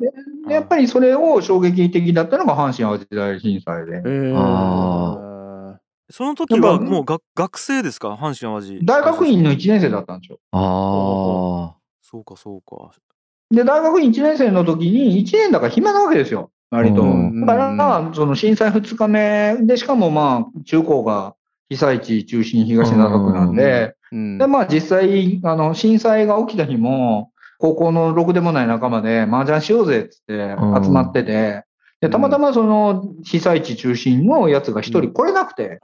[0.49, 4.03] でやっぱりそれを衝撃的だったのが阪神・淡路大震災で。
[4.05, 5.28] えあー
[6.11, 8.15] その時はもうが学生ですか？
[8.15, 8.85] 阪神・淡路。
[8.85, 10.39] 大学院の1年生だったんですよ。
[10.53, 12.91] あそうかそうか。
[13.51, 17.03] で、大学院1年生の時に、1年だから暇なわけですよ、割と。
[17.03, 17.41] うん。
[17.47, 21.35] だから、その震災2日目で、しかもまあ、中高が
[21.69, 24.39] 被災地中心東灘区なんで、うん。
[24.39, 30.85] で、まあ実際、あの、震災が起きた日も、高校のろくでもない仲間で麻雀しようぜっつってうん。
[30.85, 31.65] 集まってて、
[32.01, 35.81] で、たまたまその被災地中心のやつが一人来れなくて、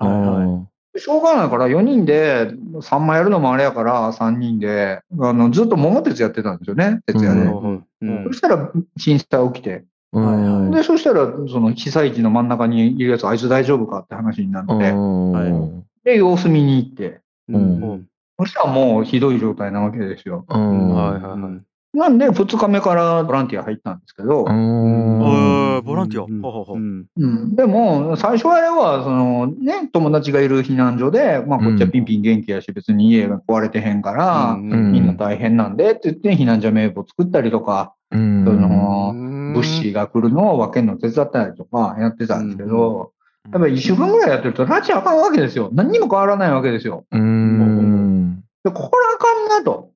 [0.97, 8.25] しょうがないから4人で3枚やるのもあれやから3人で、あの、ずっと桃鉄やってたんですよね、徹夜で。
[8.29, 10.21] そしたら震災起きて、う
[10.69, 10.71] ん。
[10.71, 18.07] で、そしたら、その被災地の真ん中にいるやつ、あいつ大丈夫かって話になって、うんで、様子見に行って、うん。
[18.39, 20.45] そしたらもうひどい状態なわけですよ。
[20.49, 20.95] うん。
[20.95, 26.25] はいはいはいなんで、2日目からボランティア入ったんですけど、ボランティア？
[26.25, 26.43] うん。
[26.43, 26.77] ほうほうほう。
[26.77, 27.07] うん。
[27.17, 34.93] うん、でも、最初はあれは、そのね、友達がいる避難所で、まあ、こっちはピンピン元気やし、別に家が壊れてへんから、うん。
[34.93, 38.45] みんな大変なんでって言って、避難所名簿作ったりとか、うん。
[38.45, 39.53] そのうん。
[39.53, 43.13] 物資が来るのを分けるの手伝ったりとかやってたんですけど、
[43.47, 43.53] うん。
[43.53, 45.71] やっぱり1週間ぐらいやってると、拉致あかんわけですよ。
[45.73, 47.05] 何にも変わらないわけですよ。
[47.13, 48.43] うん。
[48.65, 49.91] で、これあかんなと。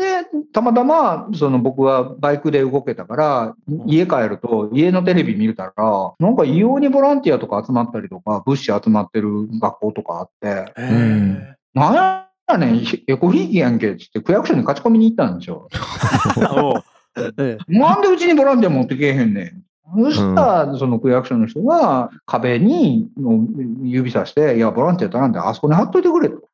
[0.00, 3.54] うんで、たまたま、その僕はバイクで動けたから、
[3.86, 5.72] 家帰ると、家のテレビ見るたら、
[6.18, 15.68] なんか異様にボランティアとか集まったりとか、物資集まってる学校とかあって、えなんやねん、エコひいきやんけっつって区役所に勝ち込みに行ったんですよ。
[16.56, 16.82] おう
[17.38, 19.64] えなんでうちにボランティア持ってけえへんねん。
[20.04, 23.44] そしたら、その区役所の人が壁にの
[23.82, 26.49] 指さして、いや、ボランティア頼んで、あそこに貼っといてくれとほ。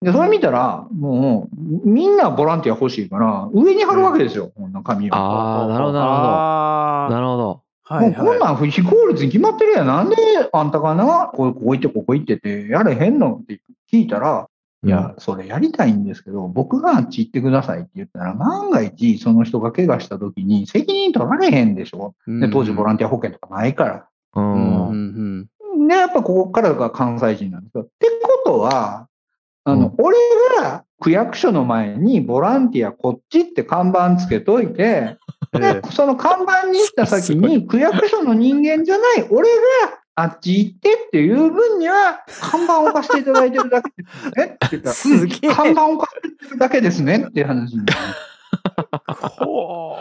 [0.00, 5.14] で、それ見たら、もう、みんなボランティア欲しいから、上に貼るわけですよ、こんな紙を。
[5.14, 6.28] ああ、なるほど、なるほど。
[6.28, 7.62] あなるほど。
[7.88, 9.86] あ、はいもうこんはなん非効率に決まってるやん。
[9.86, 10.16] なんで
[10.52, 14.48] あんたがな、ここ行ってここ行ってて、やれへんのって聞いたら、
[14.84, 22.14] いや、それやりたいんですけど、僕があっち行ってくださいって言ったら、万が一その人が怪我した時に責任取られへんでしょ。
[22.28, 22.40] い。
[22.40, 24.08] で当時ボランティア保険とかないから。
[24.36, 24.88] ううんん。
[24.88, 27.82] うんで、やっぱここからが関西人なんですよ。
[27.82, 29.07] ってことは、
[29.68, 30.16] あの、うん俺
[30.60, 35.16] が区役所の前にボランティアこっちって看板つけといて、
[35.52, 39.54] うんで、その看板に行った先に 区役所の人間じゃない俺が
[40.16, 43.90] あっち行ってっていう分には看板を置かせていただいてるだけ。
[44.02, 45.54] ですねって言ったら、すげえ。
[45.54, 47.98] 看板を置かせてるだけですねっていう話になる。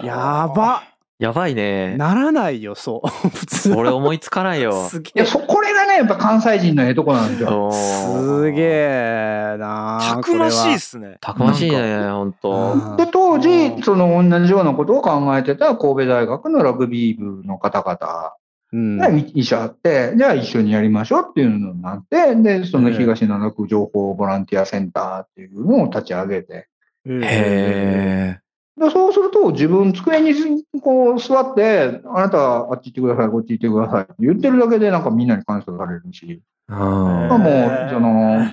[0.08, 0.82] やば
[1.20, 1.98] やばいね。
[1.98, 3.08] ならないよ、そう。
[3.30, 3.74] 普通。
[3.74, 4.88] 俺思いつかないよ。
[4.88, 5.20] すげえ。
[5.22, 7.72] いや、そ、これがね、やっぱ関西人のええとこなんですよ。
[7.72, 10.92] すげえなたくましいっす。
[10.92, 12.96] すねたくましいね、ほんと。
[12.98, 18.34] で、当う時、んその同じようなことを考えてた神戸大学のラグビー部の方々
[18.74, 26.68] うんが医者あって、じゃあ一緒にやりましょうっていうのになって、で、その東七区情報ボランティアセンターっていうのを立ち上げて、
[27.06, 28.40] へ
[28.78, 36.74] でそうすると自分机にこう座って、あなたはあっち行ってください、こっち行ってくださいって言ってるだけでなんかみんなに感謝されるし、え。
[36.74, 38.52] うんまあもう、その、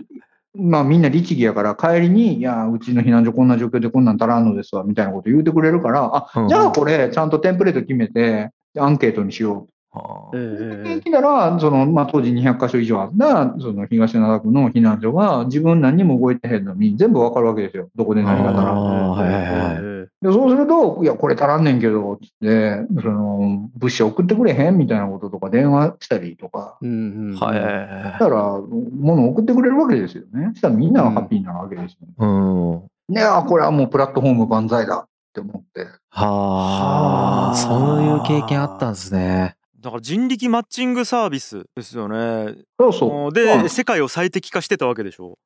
[0.56, 9.73] まあみんな律儀やから帰りに、いや、うちの避難所こんな状況でこんなん足らんのですわ、みたいなこと言うてくれるから、あ、うんじゃあこれちゃんとテンプレート決めて、アンケートにしよう。
[10.34, 17.88] え聞いたら、その、まあ当時200カ所以上あった、その東灘区の避難所は自分何にも動いてへんのに全部わかるわけですよ。
[17.94, 18.72] どこで何が足ら
[20.20, 26.92] で、そうすると、いや、これ足らんねんけど、つって、その、物資送ってくれへんみたいなこととか電話したりとか、うんう
[27.34, 28.18] んはだい。
[28.18, 28.60] から、
[29.00, 30.50] 物送ってくれるわけですよね。
[30.52, 33.14] そしたらみんながハッピーになるわけですよ、ねうん。
[33.14, 35.86] で、あ、これはもうプラットフォーム万歳だって思って。
[36.10, 39.56] ははああ、そういう経験あったんですね。
[39.84, 43.32] だから人力マッチングサービスですよねそうそう。
[43.32, 45.38] で世界を最適化してたわけでしょ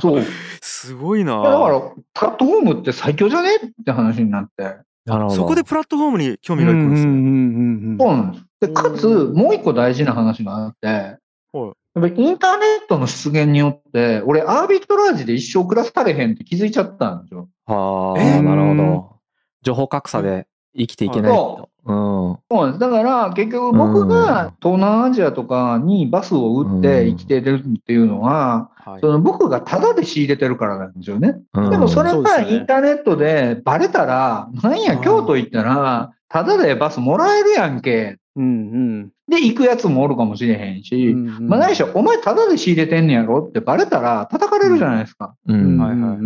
[0.00, 0.20] そう。
[0.20, 0.24] い
[0.62, 1.80] すごいなやだから、
[2.14, 4.76] プラットフォームって最強じゃねって話になって。
[5.04, 5.34] なるほど。
[5.34, 8.44] そこでプラットフォームに興味がいくんですね、うんそうなんです。
[8.60, 17.48] で、かつ、もう一個大事な話があって、やっぱりインターネットの出現によって、俺、アービトラージで一生暮らされへんって気づいちゃったんですよ。
[17.66, 19.16] はえあ、なるほど。
[19.62, 21.68] 情報格差で生きていけないと。
[21.84, 22.78] うん。
[22.78, 29.00] だから、結局僕が東南アジアとかにバスを打って生きてるっていうのは、はい。
[29.00, 31.36] その僕がタダで仕入れてるからなんですよね。
[31.54, 31.70] うん。
[31.70, 38.18] でもそれがインターネットでバレたら、なんや、京都行ったら、タダでバスもらえるやんけ。
[38.36, 41.48] うんで、行くやつもおるかもしれへんうし、ん。
[41.48, 45.34] まあないしろ、お前タダで仕入れてんねやろってバレたら叩かれるじゃないですか。
[45.46, 45.80] ううんん。
[45.80, 46.18] はいはいうんう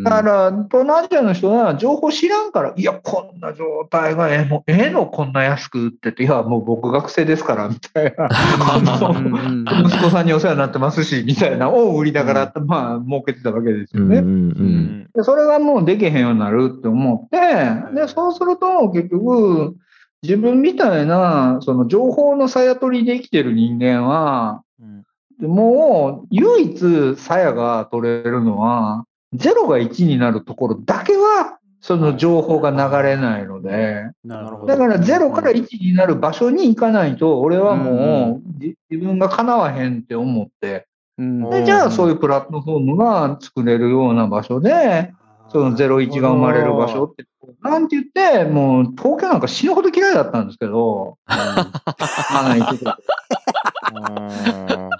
[0.00, 8.28] んだから、東南アジアの人は情報知らんから、いや、こんな状態がええの、ええの、こんな安く売ってて、いや、もう僕学生ですから、みたいな。
[8.30, 14.18] あうんのうん息子さんにお世話になってますし、みたいな、を売りながら、まあ、儲けてたわけですよね。
[14.18, 14.32] うんうんう。
[14.32, 14.44] うん
[15.04, 17.38] んでそれがもうできへんようになるって思って、
[17.94, 19.76] で、そうすると結局、
[20.22, 25.48] 自分みたいな、その情報の鞘取りで生きてる人間は、うん。
[25.48, 29.04] もう唯一鞘が取れるのは、
[29.34, 34.66] 0が1になるところだけは、その情報が流れないので、なるほど。
[34.66, 41.50] だから0から1になる場所に行かないと、俺はもうじ自分が叶わへんって思って、うん。
[41.50, 45.12] でじゃあそういうプラットフォームが作れるような場所で、
[45.50, 47.24] その01が生まれる場所って、
[47.62, 52.98] なんて言って、もう東京なんか死ぬほど嫌いだったんですけど、まあ行ってた
[53.94, 54.90] うん。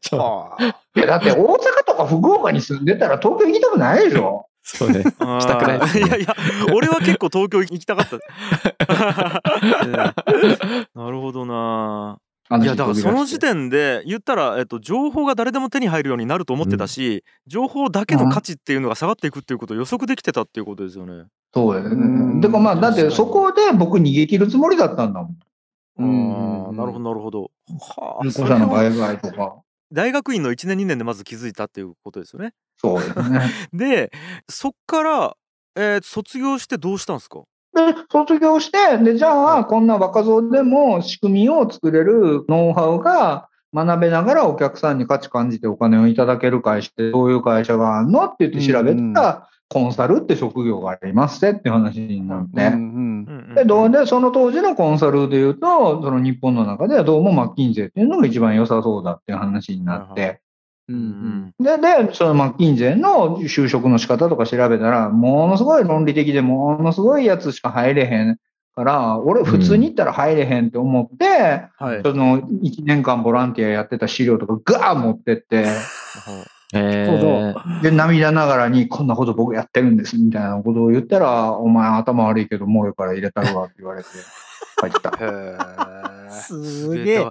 [0.00, 0.56] ちょ
[0.96, 4.46] いやだって大阪とか福岡に住んでたら東京行きたくないでしょ。
[4.62, 5.02] そうね。
[5.02, 5.10] し
[5.46, 5.80] たくない。
[5.80, 6.34] ですねいやいや、
[6.74, 8.16] 俺は結構東京行きたかった。
[10.94, 12.18] なるほどな。
[12.50, 21.24] いやだからその時点で言ったら、えっと、情報が誰でも手に入るようになると思ってたし、情報だけの価値っていうのが下がっていくっていうことを予測できてたっていうことですよね。
[21.54, 22.40] そうでね。
[22.40, 25.38] でもまあ、だってそこで僕逃げ切るつもりだったんだもん。
[25.96, 27.50] うんなるほどなるほど。
[27.96, 29.54] はあ中それは古車の売買とか。
[29.92, 32.52] 大学院の1年2年でまず気づいたっていうことですよね。
[32.76, 33.40] そうですね。
[33.72, 34.12] で
[34.48, 35.36] そっから、
[35.76, 37.42] えー卒業してどうしたんですか？
[37.74, 52.66] で、卒業して、で、じゃあ、こんな若造でも仕組みを作れるノウハウが学べながらお客さんに価値感じてお金をいただける会社ってどういう会社があるのって言って調べたら、コンサルって職業がありますってって話になって。
[52.66, 60.40] うんうんうんで、どうで、その当時のコンサルで言うと、その日本の中ではどうもマッキンゼっていうのが一番良さそうだっていう話になって。
[60.88, 61.64] うんうん。
[61.64, 68.36] で、で、そのマッキンゼンの就職の仕方とか調べたら、ものすごい論理的でものすごいやつしか入れへん
[68.74, 72.02] から、俺普通に行ったら入れへんって思って、はい。
[72.02, 75.66] その1年間ボランティアやってた資料とかガー持ってって、
[76.74, 77.82] えー。
[77.82, 84.08] で、涙ながらにこんなこと僕やってるんですみたいなことを言ったら、お前頭悪いけどもうよから入れたるわって言われて
[84.80, 86.13] 帰った。
[86.34, 87.28] すげえ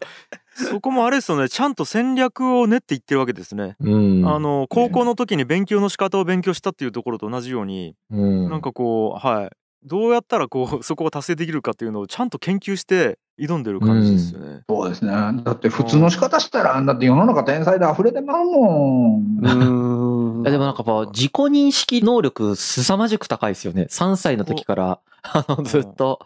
[0.56, 3.76] そこもあれですよねちゃんと戦略を練っていってるわけですね。
[3.80, 4.28] うん。
[4.28, 9.50] あの高校の時に勉強の仕方を勉強したっていうところと同じように、うん、なんかこうはい
[9.86, 14.62] どうやったらこう そこを達成できるかっていうのをちゃんと研究して挑んでる感じですよね。
[14.70, 15.12] そうですね。
[15.12, 19.40] だって普通の仕方したら、だって世の中天才で溢れてまうもん。
[19.44, 23.88] うんいやでもなんかやっぱ自己認識能力凄まじく高いですよね。
[23.90, 26.20] 3歳の時から あのずっと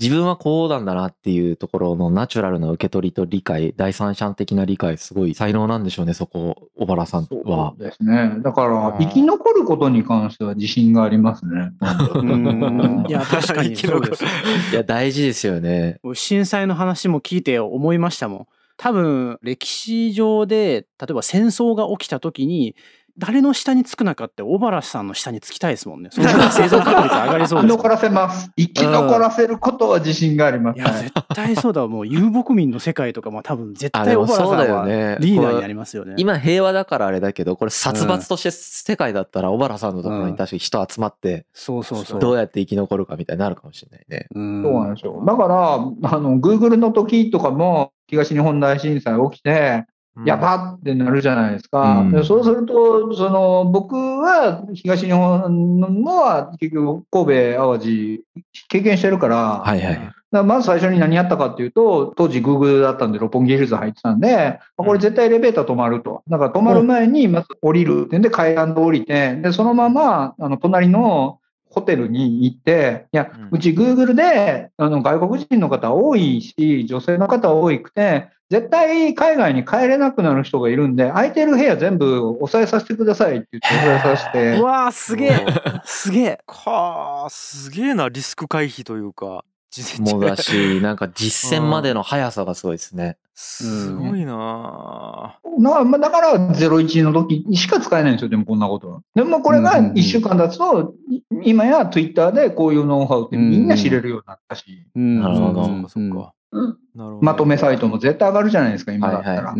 [0.00, 7.82] 自分はこうなんだなっていうところのナチュラルな受け取りと理解、第三者的な理解、すごい才能なんでしょうね、そこ、小原さんはそう。
[7.82, 8.34] ですね。
[8.42, 11.70] だからう、ん生き残ることに関しては自信がありますね。
[12.14, 14.24] うん いや、確かにそうです。
[14.72, 16.00] いや、大事ですよね。
[16.14, 18.46] 震災の話も聞いて思いましたもん。
[18.76, 22.74] 多分、歴史上で、例えば戦争が起きた時に、
[23.16, 26.10] 誰の下につくなかって小原さんの下につきたいですもんね。
[26.12, 28.50] その 生存確率上がりそうです生き残らせます。
[28.56, 30.78] 生き残らせることは自信があります。
[30.78, 31.86] いや、はい絶対そうだ。
[31.86, 35.16] もう遊牧民の世界とかも多分絶あ、対小原さんはそうだよね。
[35.20, 36.14] リーダーになりますよね。
[36.16, 42.20] 今平和だからあれだけど、これ殺伐として世界だったら小原さんのところに確かに人集まって、そうそうそう。
[42.20, 44.26] どうやって生き残るかみたいになるかもしれないね。
[44.34, 45.22] うんそうなんですよ。
[45.24, 45.78] だから、あ
[46.18, 49.86] の、Google の時とかも、東日本大震災起きて、
[50.24, 52.00] やばってなるじゃないですか。
[52.00, 58.24] うんでそうすると、その、僕は東日本のは結局神戸淡路
[58.68, 59.94] 経験してるから、はいはい。
[59.94, 66.22] だからまず最初に何やったかっていうと、当時 Google だったんで六本木ヒルズ入ってたんで、これ絶対エレベーター止まると。
[66.28, 71.40] だから止まる前にまず降りるってんで階段で降りて、で、そのまま、あの、隣の
[71.74, 84.58] ホテルに行って、いや、うんうち Google で、あの、外国人の方多いし、女性の方多いくて、絶対海外に帰れなくなる人がいるんで、空いてる部屋全部押さえさせてくださいって言って押さえさせて。
[84.60, 85.46] う、わーすげえ。
[85.84, 86.40] すげえ。
[86.46, 89.44] かあすげえなリスク回避というか。
[89.74, 93.16] 事前もだし、なんか実践までの速さがすごいですね。
[93.34, 98.88] すごいななまあだから、01の時にしか使えないんですよ、でもこんなこと。
[98.88, 99.00] は。
[99.16, 99.96] でもこれがうんうんうん。
[99.96, 105.20] 1週間経つと、い今や Twitter でこういうノウハウってみんな知れるようになったし、うん。
[105.20, 106.33] なるほどそうかそうか。
[106.54, 107.22] うんなるほど。
[107.22, 109.54] まとめサイトも絶対上がるじゃないですか、今だったら。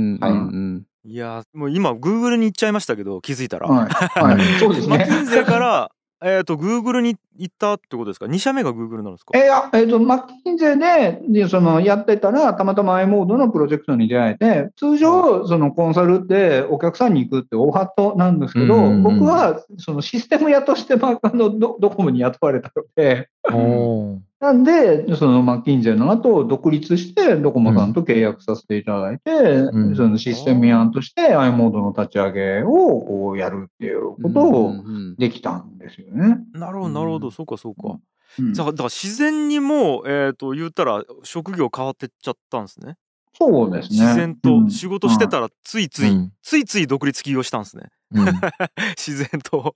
[1.06, 3.68] いやーもう今 Google に行っちゃいましたけど気づいたら。
[3.68, 3.88] はい。
[4.22, 4.40] はい。
[4.58, 5.14] そうですねマッキ。
[5.22, 5.90] ンゼーから
[6.24, 9.36] えっと Google に行ったってことですか？2社目が Google なんですか？
[9.38, 32.68] えいや、えっ、と、マッキンゼーで、で、その、やってたら、たまたま i モードのプロジェクトに出会えて、通常、その、コンサルってお客さんに行くって大ハットなんですけど、僕は、その、システム屋として、まあ、あの、ドドコモに雇われたので、おーなんで、そのマッキンゼーの後、独立して、ドコモさんと契約させていただいて、うんそのシステム屋として i モードの立ち上げを
[33.00, 36.40] こうやるっていうことをうんできたんですよね。
[36.52, 37.98] なるほどなるほど、うんそうかそうか。
[38.38, 42.96] うんだからだから自然にもうえっ、と言ったら職業変わってっちゃったんですね。
[43.32, 43.98] そうですね。
[43.98, 47.84] 自然うとん仕事してたらついつい、うんついつい独立起業したんですね。
[48.12, 48.26] うん
[48.98, 49.74] 自然と。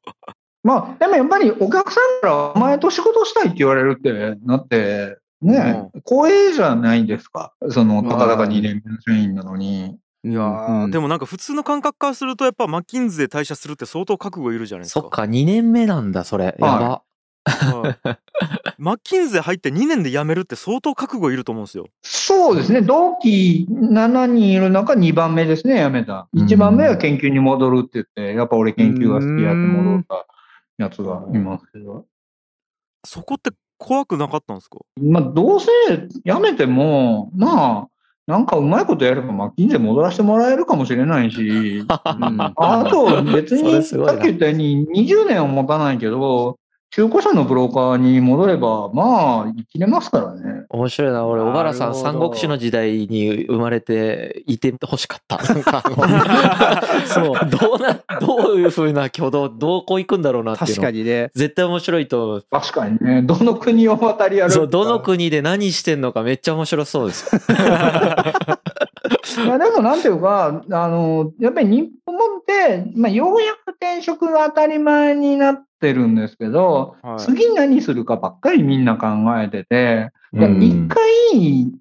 [0.63, 7.53] まあ、でもやっぱりお客さんからお前と仕事したいって言われるってなって、ね、光栄じゃないですか。
[7.71, 9.99] その、たかだか2年目の社員なのに。
[10.25, 15.01] いやー、でもなんか普通の感覚からするとやっぱマッキンズで退社するって相当覚悟いるじゃないですか。
[15.01, 16.47] そっか、2年目なんだ、それ。
[16.47, 16.69] やば。
[16.69, 17.09] はい
[18.79, 21.87] マッキンズ入って2年で辞めるって相当覚悟いると思うんですよ。
[22.03, 22.83] そうですね。
[22.83, 26.29] 同期7人いる中2番目ですね、辞めた。
[26.35, 30.27] 1番目は研究に戻るって言って、やっぱ俺研究が好きやって戻った
[30.79, 31.67] やつがいます。
[31.73, 32.07] けど。
[33.05, 34.79] そこって怖くなかったんですか？
[35.01, 35.69] まあ、どうせ
[36.25, 37.89] 辞めても、まあ、
[38.27, 46.59] なんかうまいことやれば、マッキンゼ戻らせてもらえるかもしれないし、 あと別に、さっき言ったように20年は持たないけど、
[46.91, 50.65] 中古車のブローカーに戻れば、まあ、生きれますからね。
[50.71, 51.27] 面白いな。
[51.27, 55.39] 俺、小原さん、三国志の時代に生まれていてほしかった。
[57.07, 57.51] そう。
[57.51, 60.75] どうな、どういうふうな挙動、どこ行くんだろうなっていうの。
[60.77, 61.31] 確かにね。
[61.35, 62.47] 絶対面白いと思う。
[62.51, 67.37] 確かにね、どの国を渡り歩そう、どの国で何してんのかめっちゃ面白そうです。
[69.45, 79.09] いやでもなんていうか、あの、やっぱり日本って、まあ、ようやく転職が当たり前になってるんですけど、はい次何するかばっかりみんな考
[79.41, 81.01] えてて、一回、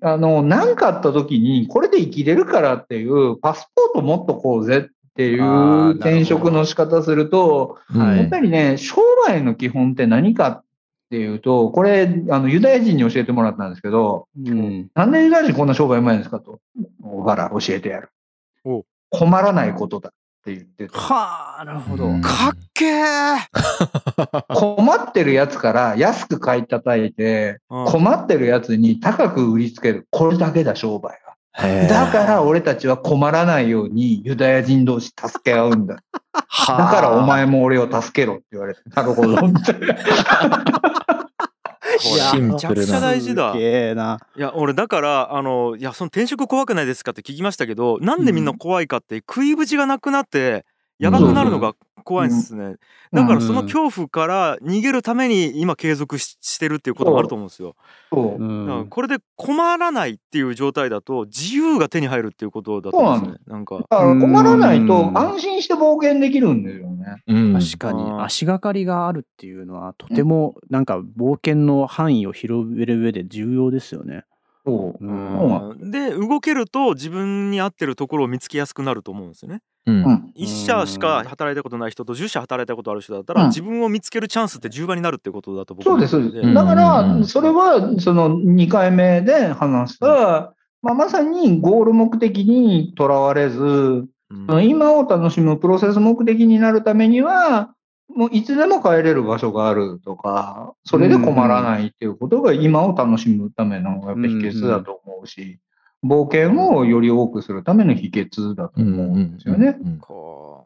[0.02, 10.64] あの、何かあった時に、これで生きれるからっていう、パスポート持っとこうぜっていう転職の仕方すると、はいやっぱりね、商売の基本って何かっ
[11.10, 14.90] ていうと、これ、あの、ユダヤ人に教えてもらったんですけど、うん。
[14.94, 16.60] なんでユダヤ人こんな商売うまいんですかと。
[17.02, 18.10] 小原教えてやる
[18.66, 18.86] お。
[19.10, 20.12] 困らないことだ
[20.48, 22.06] って言っててはあ、なるほど。
[22.06, 23.38] うんかっけー、
[24.54, 30.08] 困ってるやつから安く買い叩いて、うん困ってるやつに高く売りつける。
[30.12, 31.88] これだけだ、商売は。
[31.88, 35.96] だから俺たちは困らないようにユダヤ人同士助け合うんだ。
[35.96, 36.02] だ
[36.48, 39.48] はあからお前も俺を助けろって言われて、なるほど。
[39.48, 41.17] みたいな
[42.00, 42.54] シンプルな。
[42.54, 43.54] めちゃくちゃ大事だ。
[44.36, 50.66] いや俺だからあのいやその転職怖くないですかって聞きましたけどなんでみんな怖いかって食いぶちがなくなって
[51.00, 51.74] やばくなるのが
[52.04, 52.78] 怖いんですね、
[53.12, 57.76] だからその恐怖から逃げるために今継続ししてるっていうこともあると思うんですよ、
[58.14, 58.44] そう。
[58.44, 58.88] うだからん。
[58.88, 63.40] これで困らないっていう状態だと自由が手に入るっていうことだと思うんですね。
[63.46, 63.80] なんか。
[63.80, 67.24] だから困らないと安心して冒険できるんですよね。
[67.28, 67.54] うん。
[67.54, 68.04] 確かに。
[68.04, 68.24] うん。
[68.24, 74.24] 足がかりがあるっていうのはとてもなんか冒険の範囲を広げる上で重要ですよね。
[74.66, 75.06] そう。
[75.06, 75.12] う
[75.86, 75.92] ん。
[75.92, 79.62] で動けると自分に合ってるところを見つけやすくなると思うんですよね。
[79.88, 80.04] うん。
[80.04, 80.32] うん。
[80.36, 83.48] 一社しか働いたことない人と10社働いたことある人だったら、うん。
[83.48, 86.42] 自分を見つけるチャンスって10倍になるってことだと僕そうです、そう思で。
[86.42, 86.48] す。
[86.48, 86.54] ん。
[86.54, 94.06] だから、それは、その2回目で話した、まあ、まさにゴール目的にとらわれず、
[94.62, 97.74] 今を楽しむプロセス目的になるためには、
[98.14, 105.60] もういつでも帰れる場所があるとか、それで困らないっていうことが今を楽しむためのやっぱ秘訣だと思うし、
[106.08, 109.78] 冒険をより多くするための秘訣だと思うんですよね。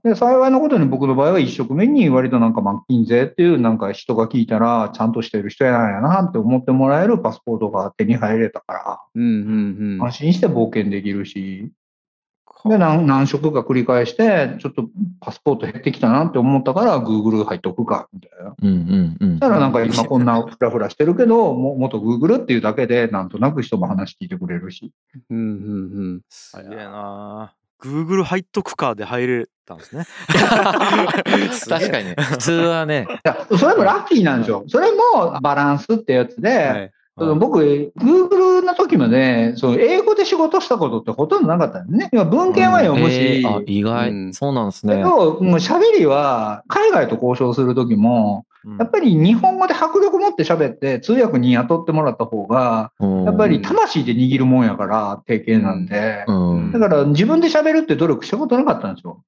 [0.04, 11.81] で、幸いなことに僕の場合は一食目に割となんかマッキンゼーっていうなんか人が聞いたらちゃんとしてる人やなんやなって思ってもらえるパスポートが手に入れたから、安心して冒険できるし、か
[12.66, 14.90] で、何何食か繰り返して、ちょっと
[15.20, 18.56] パスポート減ってきたなって思ったから、Google 入っとくか、みたいな。
[18.62, 24.92] うんうんうんそしたらなんか今こんなフラフラしてるけど、も元 Google っていうだけで、なんとなく人も話聞いてくれるし。
[25.30, 25.48] うんうんう
[26.18, 30.06] んすげえな Google 入っとくかで入れたんですね。
[30.30, 32.16] 確かにね。
[32.20, 33.08] 普通はね。
[33.10, 34.64] いや、それもラッキーなんですよ。
[34.68, 42.10] それもバランスってやつで、はい僕、Google の時まで、その英語で仕事したことってほとんどなかったんですね。
[42.14, 44.34] 今文献は読むし、えーあ、意外、うん。
[44.34, 44.96] そうなんですね。
[44.96, 48.78] けど、もう喋りは、海外と交渉する時も、うん。
[48.78, 53.24] やっぱり日本語で迫力持って喋って、通訳に雇ってもらった方が、うん。
[53.26, 56.24] やっぱり魂で握るもんやから、定型なんで。
[56.28, 56.72] うん。
[56.72, 59.22] だから自分で喋るって努力したことなかったんですよ。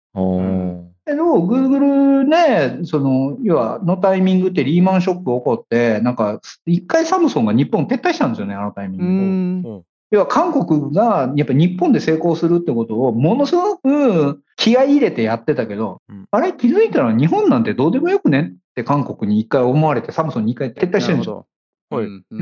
[1.05, 9.83] けど、Google ね、その、要は、のタイミングってリーマンショック起こって、なんか、一回サムソンが日本撤退したんですよね、あのタイミンうグ。
[10.11, 21.45] 要は、韓国が、やっぱ日本で成功するってことを、ものすごく気合い入れてやってたけど、うんあれ気づいたら日本なんてどうでもよくねって韓国に一回思われて、サムソンに一回撤退してるんですよ。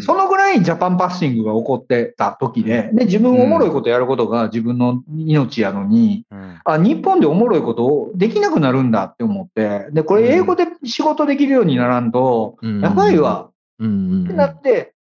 [0.01, 6.59] そのぐらいジャパンパッシングが起こってた時で、で、自分おもろいことやることが自分の命やのに、うん。
[6.63, 12.81] あ、日本でおもろいことをできなくなるんだって思って、で、これ英語で仕事できるようにならんと、うん。
[12.81, 13.49] やばいわ。
[13.79, 14.93] ってなって、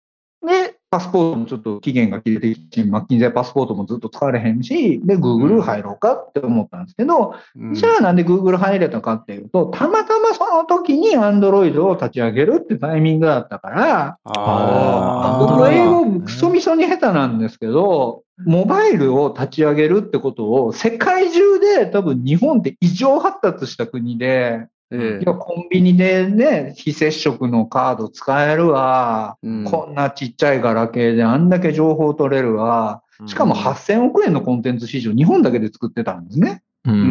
[0.46, 7.74] で、パスポートもちょっと期限が切れてきて、マッキンゼーパスポートもずっと使われへんし、で、Google 入ろうかって思ったんですけど、うん。
[7.74, 15.57] じゃあなんで Google 入れたかっていうと、たまたまその時に Android を立ち上げるってタイミングだったから、あー。
[15.57, 29.64] 僕英語クソみそに下手なんですけど、モバイルを立ち上げるってことを世界中で多分日本って異常発達した国で、えコンビニでね、非接触のカード使えるわ、うん。
[29.64, 36.62] こんなちっちゃいガラケーであんだけ情報取れるわ、しかも8000億円のコンテンツ市場、日本だけで作ってたんですね。
[36.84, 37.05] ううんんう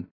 [0.00, 0.08] ん。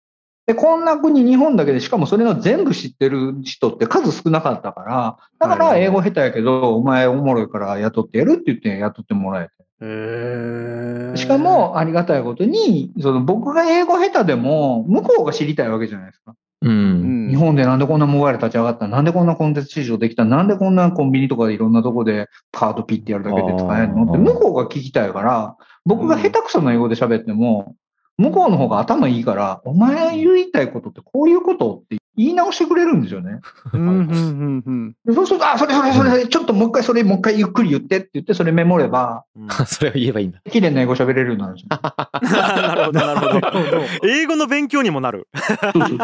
[0.46, 11.18] で、こんな国、日本だけで、しかもそれの全部知ってる人って数少なかったから、だから英語下手やけど、お前おもろいから雇ってやるって言って雇ってもらえて。
[11.18, 16.36] しか、も、ありがたいことに、その僕が英語下手でも、向こうが知りたいわけじゃないですか。
[16.66, 16.70] う。
[16.70, 17.28] うん。
[17.28, 18.88] ん日本でなんでこんなモバイル立ち上がった？
[18.88, 20.26] なんでこんなコンテンツ市場できた？
[20.26, 24.04] なんでこんなコンビニとかでいろんなとこでカードピッてやるだけで使えるの？
[24.04, 25.56] って向こうが聞きたいから、
[25.86, 27.76] 僕が下手くそな英語で喋っても、
[28.18, 33.40] 向こうの方が頭いいから、お前言いたいことってこういうことって言い直してくれるんですよね。
[33.74, 34.96] うんうんうんうん。
[35.06, 39.50] でそうすると、あ、それそれそれ、ちょっともう一回それもう一回ゆっくり言ってって言って、それメモれば、うん。
[39.66, 40.40] それを言えばいいんだ。
[40.50, 41.80] 綺麗な英語喋れるようになるんですよ。
[42.42, 43.42] なるほどなるほど。
[44.08, 45.28] 英語の勉強にもなる。
[45.74, 45.98] そうそう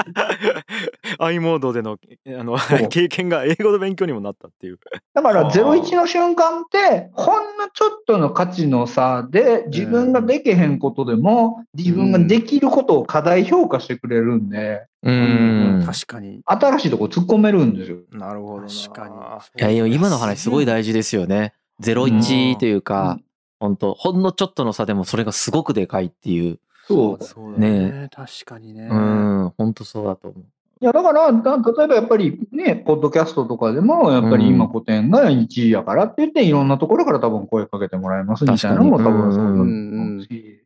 [1.19, 1.97] i モードでの
[2.27, 2.57] あの
[2.89, 4.79] 経験が英語の勉強にもなったっていう。
[5.13, 5.63] だから、あー。
[5.63, 15.85] 01の瞬間って、ほんのちょっとの価値の差で、自分ができへんことでも、自分ができることを過大評価してくれるんで、ううんん。
[15.85, 16.41] 確かに。
[16.45, 17.97] 新しいとこ突っ込めるんですよ。
[18.11, 19.15] なるほどな確かに。
[19.59, 21.53] いやいや、今の話すごい大事ですよね。
[21.81, 23.19] 01というか、
[23.59, 26.59] 本当ほんのちょっとの差でもそれがすごくでかいっていう。
[26.87, 27.23] そう。
[27.23, 28.87] そうだねね確かにね。
[28.91, 30.43] うん、本当そうだと思う。
[30.81, 40.60] いや、だから、だ例えばやっぱりね、ポッドキャストとかでも、やっぱり今古典が1位やからって言って、いろんなところから多分声かけてもらえますみたいなのも多確かに分そうだとうん思うし。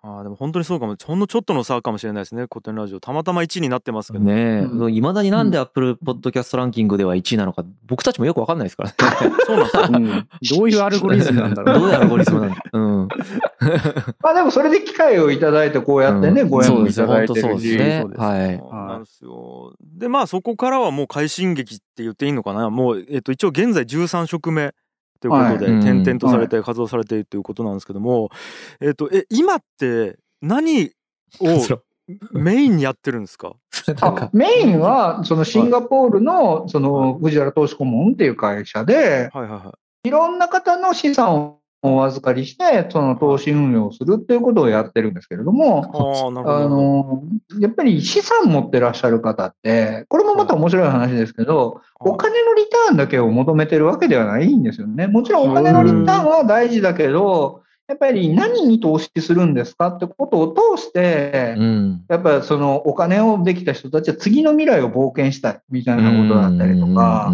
[0.00, 0.96] あーでも本当にそうかも。
[1.04, 3.00] ほんのちょっとの差かもしれないですね古典ラジオ。
[3.00, 4.64] たまたま1位になってますけどね。
[4.90, 8.96] いまだになんで Apple Podcast ランキングでは1位なのか、僕たちもよくわかんないですからね。
[9.44, 10.28] そうなんですようん。
[10.58, 11.80] どういうアルゴリズムなんだろう。
[11.80, 12.56] どういうアルゴリズムなんだ。
[12.72, 12.78] う。
[12.78, 13.08] ん。
[14.22, 16.48] まあでもそれで機会をいただいて、こうやってね、うん。
[16.48, 17.76] ご縁もいそうですねただいてそうです。
[17.76, 18.00] ね。
[18.02, 18.56] そうですはい。
[18.58, 19.72] そうなんですよ。
[19.82, 22.70] でまあそこからはもう快進撃って言っていいのかな。
[22.70, 24.74] もう、えっと、一応現在13職目
[25.20, 28.30] ということで、はい転々とされて活動されているということなんですけども、
[28.80, 30.90] えっとえ今って何
[31.40, 31.80] を
[32.32, 33.54] メインにやってるんですか？
[34.32, 40.08] メインは、そのシンガポールの、その、藤原投資顧問っていう会社で、はいはいはい。
[40.08, 45.90] いろんな方の資産をお預かりして、その投資運用をするっていうことをやってるんですけれども、
[46.44, 47.22] あの、
[47.60, 55.06] やっぱり資産持ってらっしゃる方って、これもまた面白い話ですけど、お金のリターンだけを求めてるわけではないんですよね。
[55.06, 62.04] もちろんお金のリターンは大事だけど、やっぱり何に投資するんですかってことを通してう、ん。
[62.08, 67.32] やっぱりそのお金をできた人たちは次の未来を冒険したいみたいなことだったりとか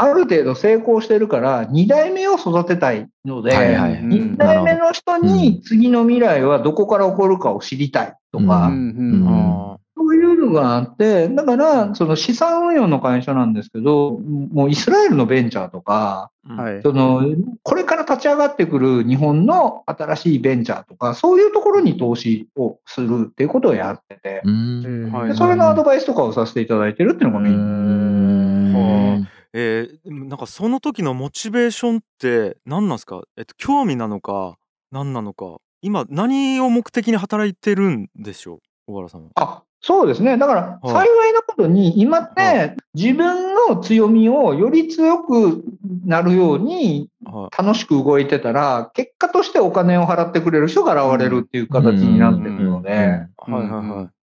[0.00, 3.94] ある程度成功してるから、2代目を育てたいので、はいはい。
[3.94, 4.08] うん。
[4.10, 14.18] 2代目の人に次の未来はどこから起こるかを知りたいとか、ううんうんあそういうのがあって、だから、その資産運用の会社なんですけど、
[14.52, 16.82] もうイスラエルのベンチャーとか、ーはい。
[16.82, 17.22] その、
[17.62, 25.12] これから立ち上がってくる日本の新しいベンチャーとか、そういうところに投資をするっていうことをやってて、うん。
[25.12, 27.56] はいでそれのアドバイスとかをさせていただいてるっていうのがメイン。
[27.56, 27.58] う
[29.20, 29.28] ん。
[29.52, 34.56] えーなんかその時のモチベーションって何なんですか、えっと、興味なのか
[34.90, 35.58] 何なのか。
[35.84, 38.58] 今何を目的に働いてるんでしょう？
[38.86, 39.30] 小原さんは。
[39.34, 40.38] あ、そうですね。
[40.38, 45.64] だから、はい幸いなことに、今っはて自分の強みをより強く
[46.06, 53.26] なるようには楽しく動いてたら、結果としてお金を払ってくれる人が現れるっていう形になってるので。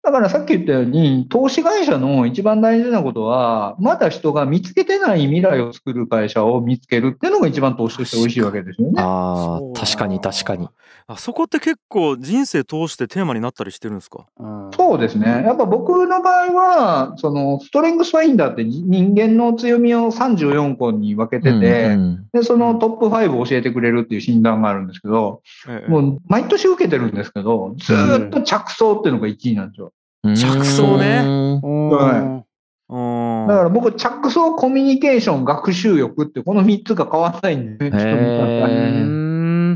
[0.04, 9.02] だからさっき言ったように、投資会社の一番大事なことは、まだ人が見つけてない未来を作る会社を見つけるっていうのが一番投資として美味しいわけですよね。
[9.02, 10.70] ああ、確かに確かに。
[11.10, 14.26] あそこって結構人生通してテーマになったりしてるんですか？
[14.38, 14.72] うん。
[14.76, 15.26] そうですね。
[15.46, 25.90] やっぱ僕の場合は、そのストレングスファインダーって人間の強みを34個に分けてて、うんで、そのトップ5を教えてくれるっていう診断があるんですけど、ええ。
[25.90, 29.94] もう毎年受けてるんですけど、ずーっと着想っていうのが1位なんですよ。
[30.24, 30.36] うん。
[30.36, 31.22] 着想ね。
[31.64, 31.90] うん。
[31.90, 32.44] は
[32.90, 33.48] うん。
[33.48, 39.00] だから僕、着想、コミュニケーション、学習欲ってこの3つが変わらないんで、人の中うへに。
[39.04, 39.27] ん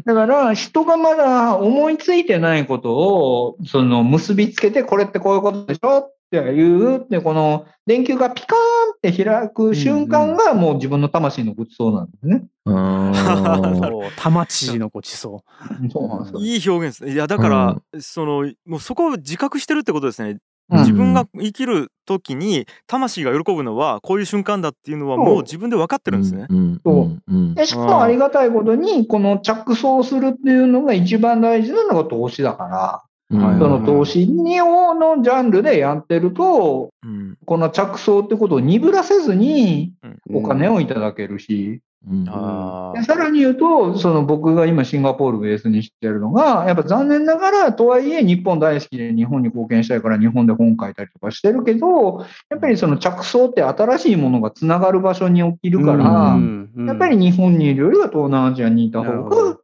[0.05, 12.43] だから、人がまだ思いついてないことを、その結びつけて、これってこういうことでしょっていう、って、この電球がピカーンって開く瞬間がもう自分の魂のごちそうなんですね。
[12.65, 15.43] うんそう魂のごちそ
[15.91, 16.39] そうなんですよ。
[16.39, 17.13] いい表現ですね。
[17.13, 20.39] いやだから、そのもうそこを自覚してるってことですね。
[20.70, 26.47] うん自分が生きる時に魂が喜ぶのはこういう瞬間だっていうのはもう自分で分かってるんですね。
[26.49, 27.55] うんそううん。
[27.55, 33.59] でしかもありがたいことに、この着想するっていうのが一番大事なのが投資だから、うん。
[33.59, 37.38] その投資にをのジャンルでやってると、うん。
[37.45, 39.93] この着想ってことを鈍らせずに
[40.30, 40.39] う。
[40.39, 42.25] お金をいただけるし、うん。
[42.27, 56.37] あでさらに言うと、その僕が今シンガポールベースにしてるのが、やっぱ残念ながら、とはいえ日本大好きで日本に貢献したいから日本で本書いたりとかしてるけど、やっぱりその着想って新しいものがつながる場所に起きるから、
[56.85, 59.57] やっぱり日本にいるよりは東南アジアにいた方が、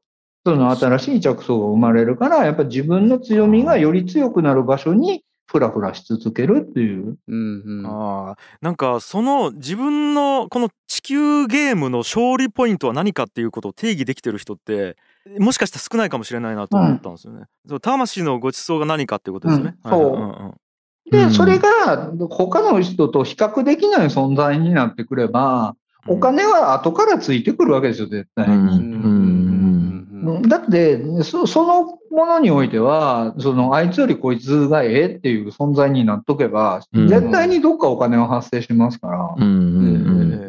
[0.46, 7.18] その新しい着想が生まれるから、やっぱり自分の強みがより強くなる場所にふらふらし続けるっていう。
[7.28, 7.86] うんうん。
[7.86, 8.38] あー。
[8.62, 14.98] なんかその自分のこの地球ゲームの勝利ポイントは何かっていうことを定義できてる人って
[15.40, 17.46] もしかしたら少ないかもしれないなと思ったんですよね。
[17.68, 19.78] そう魂のごちそうが何かっていうことですよね。
[21.10, 25.76] で、うんそれが他の人と比較できない存在になってくれば、
[26.06, 28.56] お金は後からついてくるわけですよ、絶対に。
[28.56, 29.37] うんうん
[30.48, 37.08] だってそ、そのものにおいては、その、あいつよりこいつがええっていう存在になっとけば、うん。
[37.08, 39.36] 絶対にどっかお金は発生しますから。
[39.38, 40.48] うんうんうん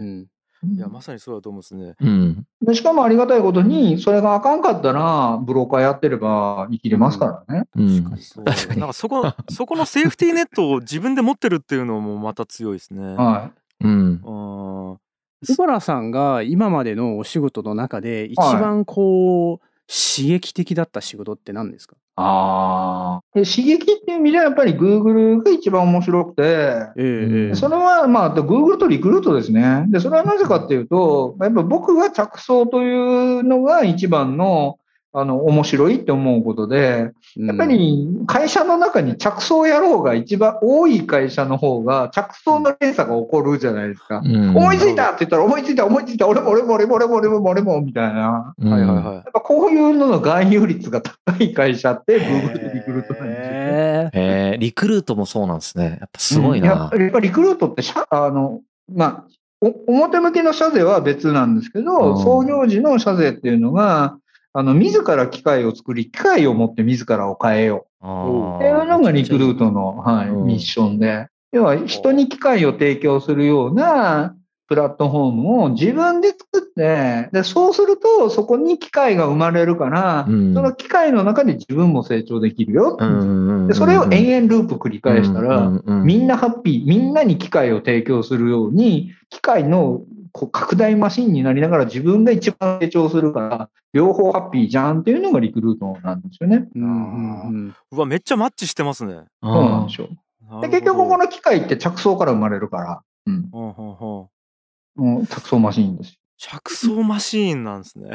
[0.64, 1.94] いやまさにそうだと思うんですね。
[2.00, 2.46] うん。
[2.62, 7.68] でしかもありがたいことに、それがあかんかったら、ブローカーやってれば生きれますからね。
[7.76, 8.16] うん。
[8.18, 8.80] そう確かに。
[8.80, 13.14] なんかそこ そこのセーフティーネットを自分で持ってるっていうのもまた強いですね。
[13.14, 13.90] はうん。
[13.90, 14.98] うん。
[15.46, 21.96] 小原さんが今までのお仕事の中で一番こう刺激的だった仕事って何ですか？
[21.96, 21.98] い。
[22.16, 23.38] ああ。
[23.38, 29.86] で刺激っていう意味では、やっぱり Google が一番面白くて、ええええそれは、まあ、Google とリクルートですね。
[29.88, 32.94] で、それはなぜかっていうと、やっぱ僕が着想とい
[33.40, 34.77] うのが一番の、
[35.12, 44.18] あの、面白いって思うことで、やっぱり会社の中に着想野郎が一番多い会社の方が着想の連鎖が起こるじゃないですか。
[44.18, 48.54] 思いついたって言ったら思いついた思いついた俺も俺も俺も俺も俺も俺もみたいな。
[48.58, 54.10] うんはいはいはいやっぱこういうのの含有率が高い会社って Google とリクルートなんですよね。
[54.12, 55.98] へリクルートもそうなんですね。
[56.00, 58.60] やっぱすごいなうんやっやっぱりリクルートって社、あの、
[58.92, 59.24] まあ、
[59.60, 64.18] お表向きの社税は別なんですけど、うん創業時の社税っていうのが、
[64.52, 68.06] あの、自ら機械を作り、機械を持って自らを変えよう。
[68.56, 70.46] っていうのがリクルートの、はい、うん。
[70.46, 71.28] ミッションで。
[71.52, 74.34] 要は、人に機械を提供するような
[74.68, 80.54] プラットフォームを自分で作って、で、そうすると、そこに機械が生まれるから、うん。
[80.54, 82.96] その機械の中で自分も成長できるよ。
[83.66, 96.68] でそれを延々ループ繰り返したら、みんなハッピー、みんなに機械を提供するように、機械のこう拡大マシンになりながら自分が一番成長するから、両方ハッピーじゃんっていうのがリクルートなんですよね。
[96.74, 99.24] うんうわめっちゃマッチしてますね。
[99.42, 100.08] そうなんですよ。
[100.62, 104.28] で結局この機械って着想から生まれるから、うん、ほうほうほ
[104.96, 106.14] うもう着想マシンですよ。
[106.38, 108.10] 着想マシーンなんですね。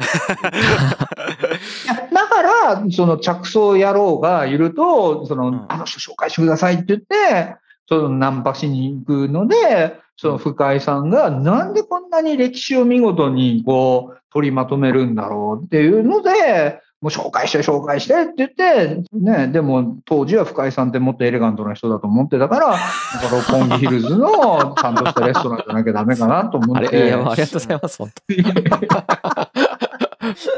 [2.10, 7.56] だから、その着想野郎がいると、その、んあの人紹介してくださいって言って、
[7.86, 22.88] そのナンパしに行くので、その深井さんがなんでこんなに歴史を見事にこう取りまとめるんだろうっていうので、もう紹介して紹介してって言って、ね、でも当時は深井さんってもっとエレガントな人だと思ってたから、なんか
[23.30, 27.06] 六本木ヒルズのちゃんとしたレストランじゃなきゃダメかなと思あれ、いって。
[27.08, 28.24] や、ありがとうございます、本当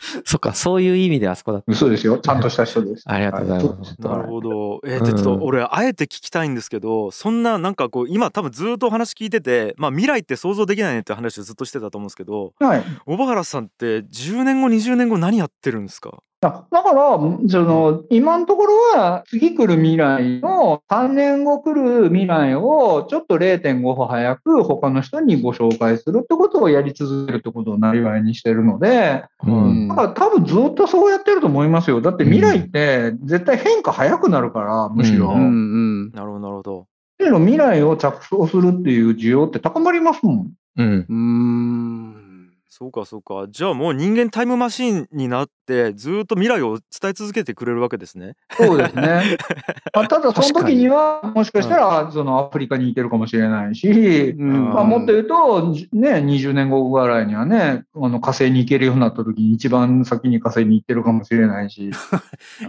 [0.24, 1.70] そっか、そういう意味であそこだった。
[1.70, 2.18] 嘘ですよ。
[2.18, 3.02] ちゃんとした人です。
[3.06, 3.96] ありがとうございます。
[3.98, 4.80] なるほど。
[4.84, 12.84] えー、うんちょっと俺あえて聞きたいんですけど、そんななんかこう今多分ずっとお話聞いてて、まあ未来って想像できないねって話をずっとしてたと思うんですけど、はい。
[13.06, 16.18] 小原さんって10年後20年後何やってるんですか？
[16.40, 17.18] だだから、
[17.48, 29.88] その、今のところは、次来る未来の、3年後来る未来を、ちょっと0.5歩早く他の人にご紹介するってことをやり続けるってことをなりわいにしてるので、うん。
[29.88, 32.00] だから多分ずっとそうやってると思いますよ。
[32.00, 35.26] だって未来って絶対変化早くなるから、むしろ。
[35.26, 35.42] ううんう
[36.06, 36.10] ん。
[36.12, 36.86] なるほどなるほど。
[37.18, 40.52] 未来を着想するっていう需要って高まりますもん。
[40.78, 41.06] うん。
[41.06, 42.19] うーん。
[42.80, 43.46] そうかそうか。
[43.50, 48.36] じゃあもう人間タイムマシーンになってずっと未来を伝え続けてくれるわけですね。
[48.56, 49.36] そうですね。
[49.94, 61.90] まあ、ただ、その時には、もしかしたら、そのアフリカに行けるかもしれないし、うんまあ、もっと言うと、じね、20年後ぐらいにはね、あの火星に行けるようになった時に一番先に火星に行ってるかもしれないし。
[61.92, 61.92] い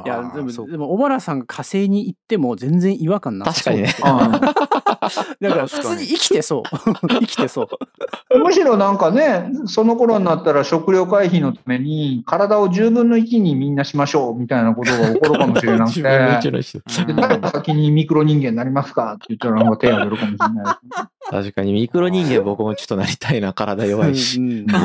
[0.03, 4.39] やでもでも小原さんが火星に行っても全然違和感なさそう確かにね。
[5.41, 6.63] だから普通に生きてそう
[7.07, 16.01] 生きてそうむしろなんかね、その頃になったら食料回避のために体を10分の1にみんなしましょうみたいなことが起こるかもしれなくて。
[16.01, 21.29] 誰が先にミクロ人間になりますかって言ったらなんか手を挙げるかもしれないです。
[21.29, 24.39] 確かにミクロ人間僕もちょっとなりたいな、体弱いし。
[24.39, 24.65] うん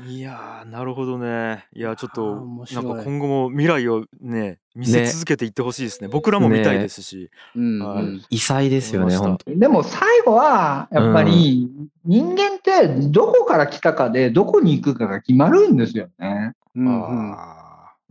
[0.00, 1.66] いやーなるほどね。
[1.74, 6.08] いやちょっあーとなんか今後も未来をね見せ続けていってほしいですね。
[6.08, 7.30] 僕らも見たいですし。
[7.54, 8.04] うんはい。
[8.04, 11.68] うん異彩ですよね、本当でも最後は、やっぱり
[12.04, 16.54] 人間ってどこから来たかでどこに行くかが決まるんですよね。
[16.74, 17.36] うんうん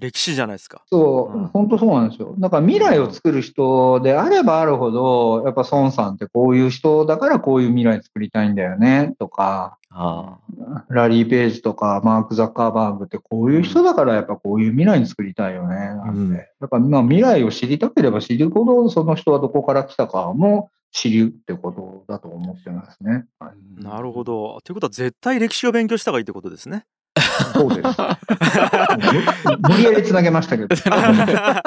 [0.01, 0.83] 歴史じゃないですか。
[0.89, 2.33] そう、うん本当そうなんですよ。
[2.39, 10.39] だから未来を作る人であればあるほど、やっぱ孫さんってこういう人だからこういう未来作りたいんだよねとか、あ
[10.89, 15.75] ラリー・ページとかマーク・ザッカーバーグってこういう人だからやっぱこういう未来に作りたいよね。
[15.75, 23.25] なんうんでだからまあ未来を知りたければ知るほどその人はどこから来たかも知るってことだと思ってますね。
[23.39, 24.59] はい、なるほど。
[24.63, 26.85] ということは絶対歴史を勉強した方がいいってことですね。
[27.53, 27.97] そうです。
[29.61, 30.75] 無 無理やりつなげましたけど。
[30.75, 31.61] いあ。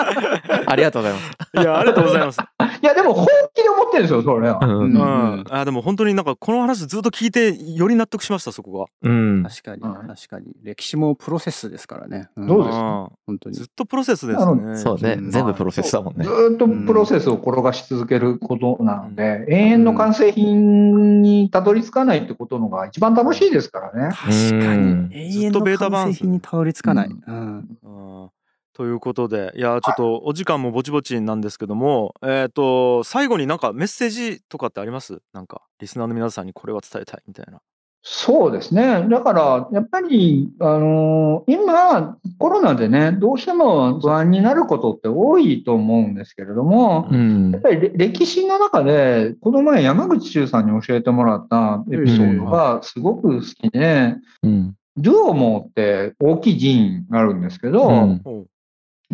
[0.67, 1.61] ありがとうございます。
[1.61, 2.39] いやありがとうございます。
[2.83, 4.59] やでも本気で思ってるんですよ、それは。
[4.63, 9.43] うんあでも本当になんかこの話ずっと聞いてより納得しましたそこうん。
[9.43, 12.65] 確かにはい確かに歴史もプロセスですからね、んそうが。
[12.67, 12.85] ですね
[13.27, 14.77] 本当にうんずっとプロセスですあね。
[14.77, 15.21] そうねう。
[15.23, 16.31] ん全部プロセスだもんねず。
[16.31, 24.15] ーっとプロセスを転がし続けることなので、永遠の完成品にたどり着かないってことのが一番楽しいですからね。
[24.15, 27.79] 確かうんに永ずっとベータ版完成品にたどり着かない、ううん。
[27.83, 28.31] うん
[28.77, 35.23] ということでいやちょっとお時間もぼちぼちなんですけどもえっ、と最後になんかメッセージとかってあります？
[35.33, 37.61] なんかリスナーの皆さんにこれは伝えたいみたいな。
[38.07, 39.07] そうですね。
[39.09, 47.51] だから、やっぱり、あの今、コロナでね、どうしても不安になることって多いと思うんですけれども、うん。
[47.53, 47.63] やっ。
[47.63, 54.75] ぱりれ歴史の中で、この前山口周さんに教えてもらったエピソードがすごく好きで、うん。
[54.97, 58.47] ドゥオモって大きい寺院があるんですけど、うん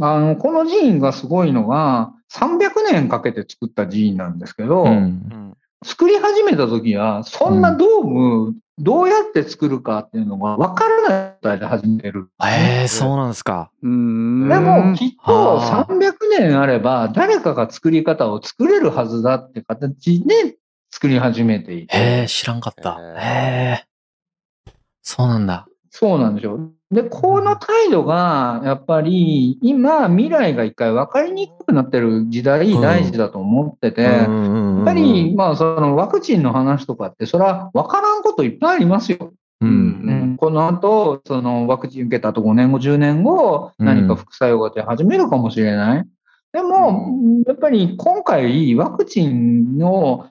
[0.01, 5.41] あの、この寺院がすごいのが、300年かけて作った寺院なんですけど、うんうん
[5.83, 12.29] 作り始めた時は、そんなドーム、どうやって作るかっていうのが分からない状態で始める。
[12.45, 13.71] へえ、そうなんですか。
[13.83, 20.57] うんでも、きっとあー300年あれば、誰かが作り方を作れるはずだって形で
[20.91, 21.89] 作り始めていへて。
[22.25, 22.99] え、知らんかった。
[23.19, 23.90] へえ。
[25.03, 25.67] そうなんだ。
[25.91, 26.71] そうなんですよ。
[26.91, 39.19] で、この態度が、やっぱり、今、未来が一回分かりにくくなってる時代、うん大事だと思ってて、ややっぱり、まあ、そのワクチンの話とかって、それは分からんこといっぱいありますよ。
[39.61, 39.67] う。
[39.67, 46.05] うんうんこの後、そのワクチン受けた後5年後、10年後、うん何か副作用が出始めるかもしれない。
[46.53, 47.09] でも、
[47.47, 50.29] やっぱり今回、ワクチンの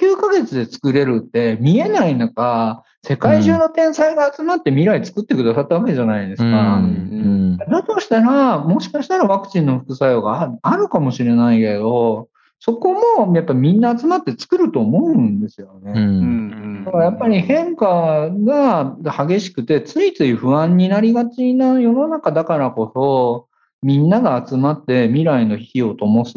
[0.00, 6.78] 9ヶ月で作れるって見えない中、世界中の天才が集まって未来作ってくださったわけじゃないですうか。
[6.78, 7.56] ん。
[7.56, 12.28] だとしたら、もしかしたらワクチンの副作用がああるかもしれないけど、
[12.58, 15.92] そこもやっぱみんな集まって作ると思うんですよね。
[15.94, 15.98] う。
[15.98, 18.96] うんんだからやっぱり変化が
[19.28, 23.48] 激しくて、ついつい不安になりがちな世の中だからこそ、
[23.82, 26.34] みんなが集まって未来の火を灯す、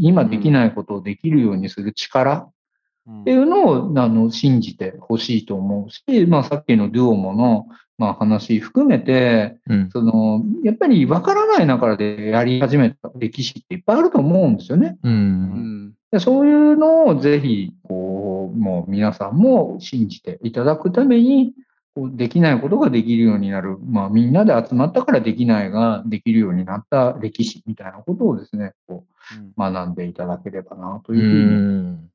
[0.00, 2.55] 今できないことをできるようにする力うん
[3.08, 7.66] っていうのをあの信じてほしいと思うし、まあ、さっきのデュオモの、
[7.98, 9.90] まあ、話含めて、うん。
[9.90, 14.98] そのやっぱり分からない中でやり始めた歴史っていっぱいあると思うんですよね。
[15.02, 15.08] う。
[15.08, 21.52] うんんでそういうのをぜひ、こう、もう皆さんも信じていただくために、
[21.94, 23.78] こうできないことができるようになる。
[23.78, 31.90] まあ、みんなで集まったからできないができるようになった歴史みたいなことをですね、こううん学んでいただければなとういうふうに。
[31.92, 32.10] ん。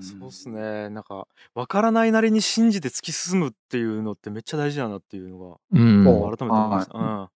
[0.00, 6.04] そうっすねなんか分からないなりに信じて突き進むっていうのってめっちゃ大事だなっていうのうん。
[6.04, 6.98] そうが改めて思いました。
[6.98, 7.28] うんあ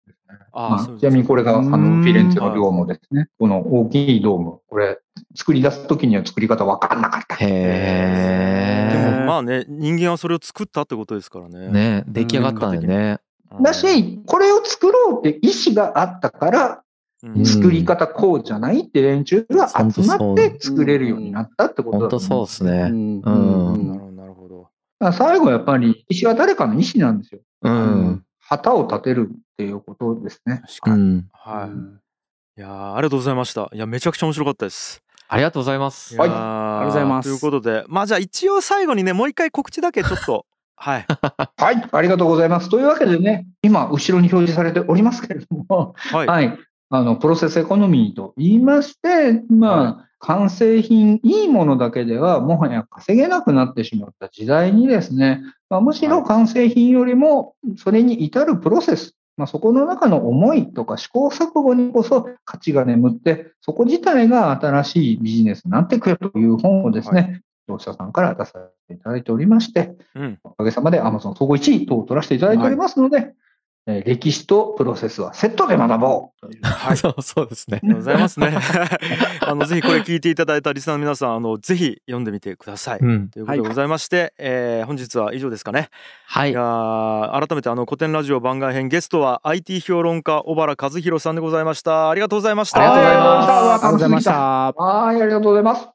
[0.69, 3.27] まあそうですちなみにこれがあのうんフィレンツェのドームですね。
[3.37, 4.59] この大きいドーム。
[4.67, 4.99] これ、
[5.35, 7.35] 作り出すときには作り方分かんなかった。
[7.35, 9.25] へでもえ。
[9.27, 11.69] まあね人間はそれを作ったってことですからね。
[11.69, 13.11] ね、出来上がったんだよね。
[13.11, 16.82] うんだし、これを作ろうって意思があったから、うん
[17.45, 22.89] 作り方こうじゃないって連中が集まって作れるようになったってこと本当だと思そうですね。
[22.91, 24.61] うんうんなるほどなるほど。
[24.61, 24.69] だか
[24.99, 27.41] ら最後やっぱり、意思は誰かの意思なんですよ。
[27.61, 28.25] うん。
[28.39, 30.61] 旗を立てるっていうことですね。
[30.67, 31.01] 確かに。
[31.01, 31.27] うん。
[31.31, 31.69] はい。
[31.69, 31.99] うん
[32.55, 33.67] いやーありがとうございました。
[33.73, 35.01] いやめちゃくちゃ面白かったです。
[35.27, 36.15] ありがとうございます。
[36.15, 40.45] はいありがとうございますということで、まあじゃあ一応最後にね、もう一回告知だけちょっと。
[40.77, 41.05] はい。
[41.57, 42.69] はい、ありがとうございます。
[42.69, 46.27] というわけでね、今、後ろに表示されておりますけれども、はい。
[46.27, 46.59] はい。
[46.95, 55.41] あの、プロセスエコノミーと言いまして、まあ、完成品、いいものだけでは、もはや稼げなくなってしまった時代にですね、
[55.71, 68.51] まあ、むしろ完成品よりも、それに至るプロセス、まあ、そこの中の思いとか試行錯誤にこそ価値が眠って、そこ自体が新しいビジネスになってくるという本をですね、同社さんから出さ
[68.87, 70.39] せていただいておりまして、うん。
[70.43, 73.31] おかげさまで Amazon 総合1位等を取らせていただいておりますので、えー
[73.85, 76.63] 歴史とプロセスはセットで学ぼうという。
[76.63, 76.97] はい。
[76.97, 78.53] そうそうですねございますね。
[79.41, 82.99] あのぜひこれ聞いていただいたリスナーの皆さん、あのぜひ読んでみてください。
[82.99, 83.29] うん。
[83.29, 85.89] ということでございまして、えー本日は以上ですかね。
[86.25, 92.09] はいい改めてあの古典ラジオ番外編ゲストは IT 評論家小原和弘さんでございました。
[92.09, 92.79] ありがとうございました。
[92.79, 94.33] ありがとうございますありがとうございました。
[94.33, 95.92] はい、ありがとうございます。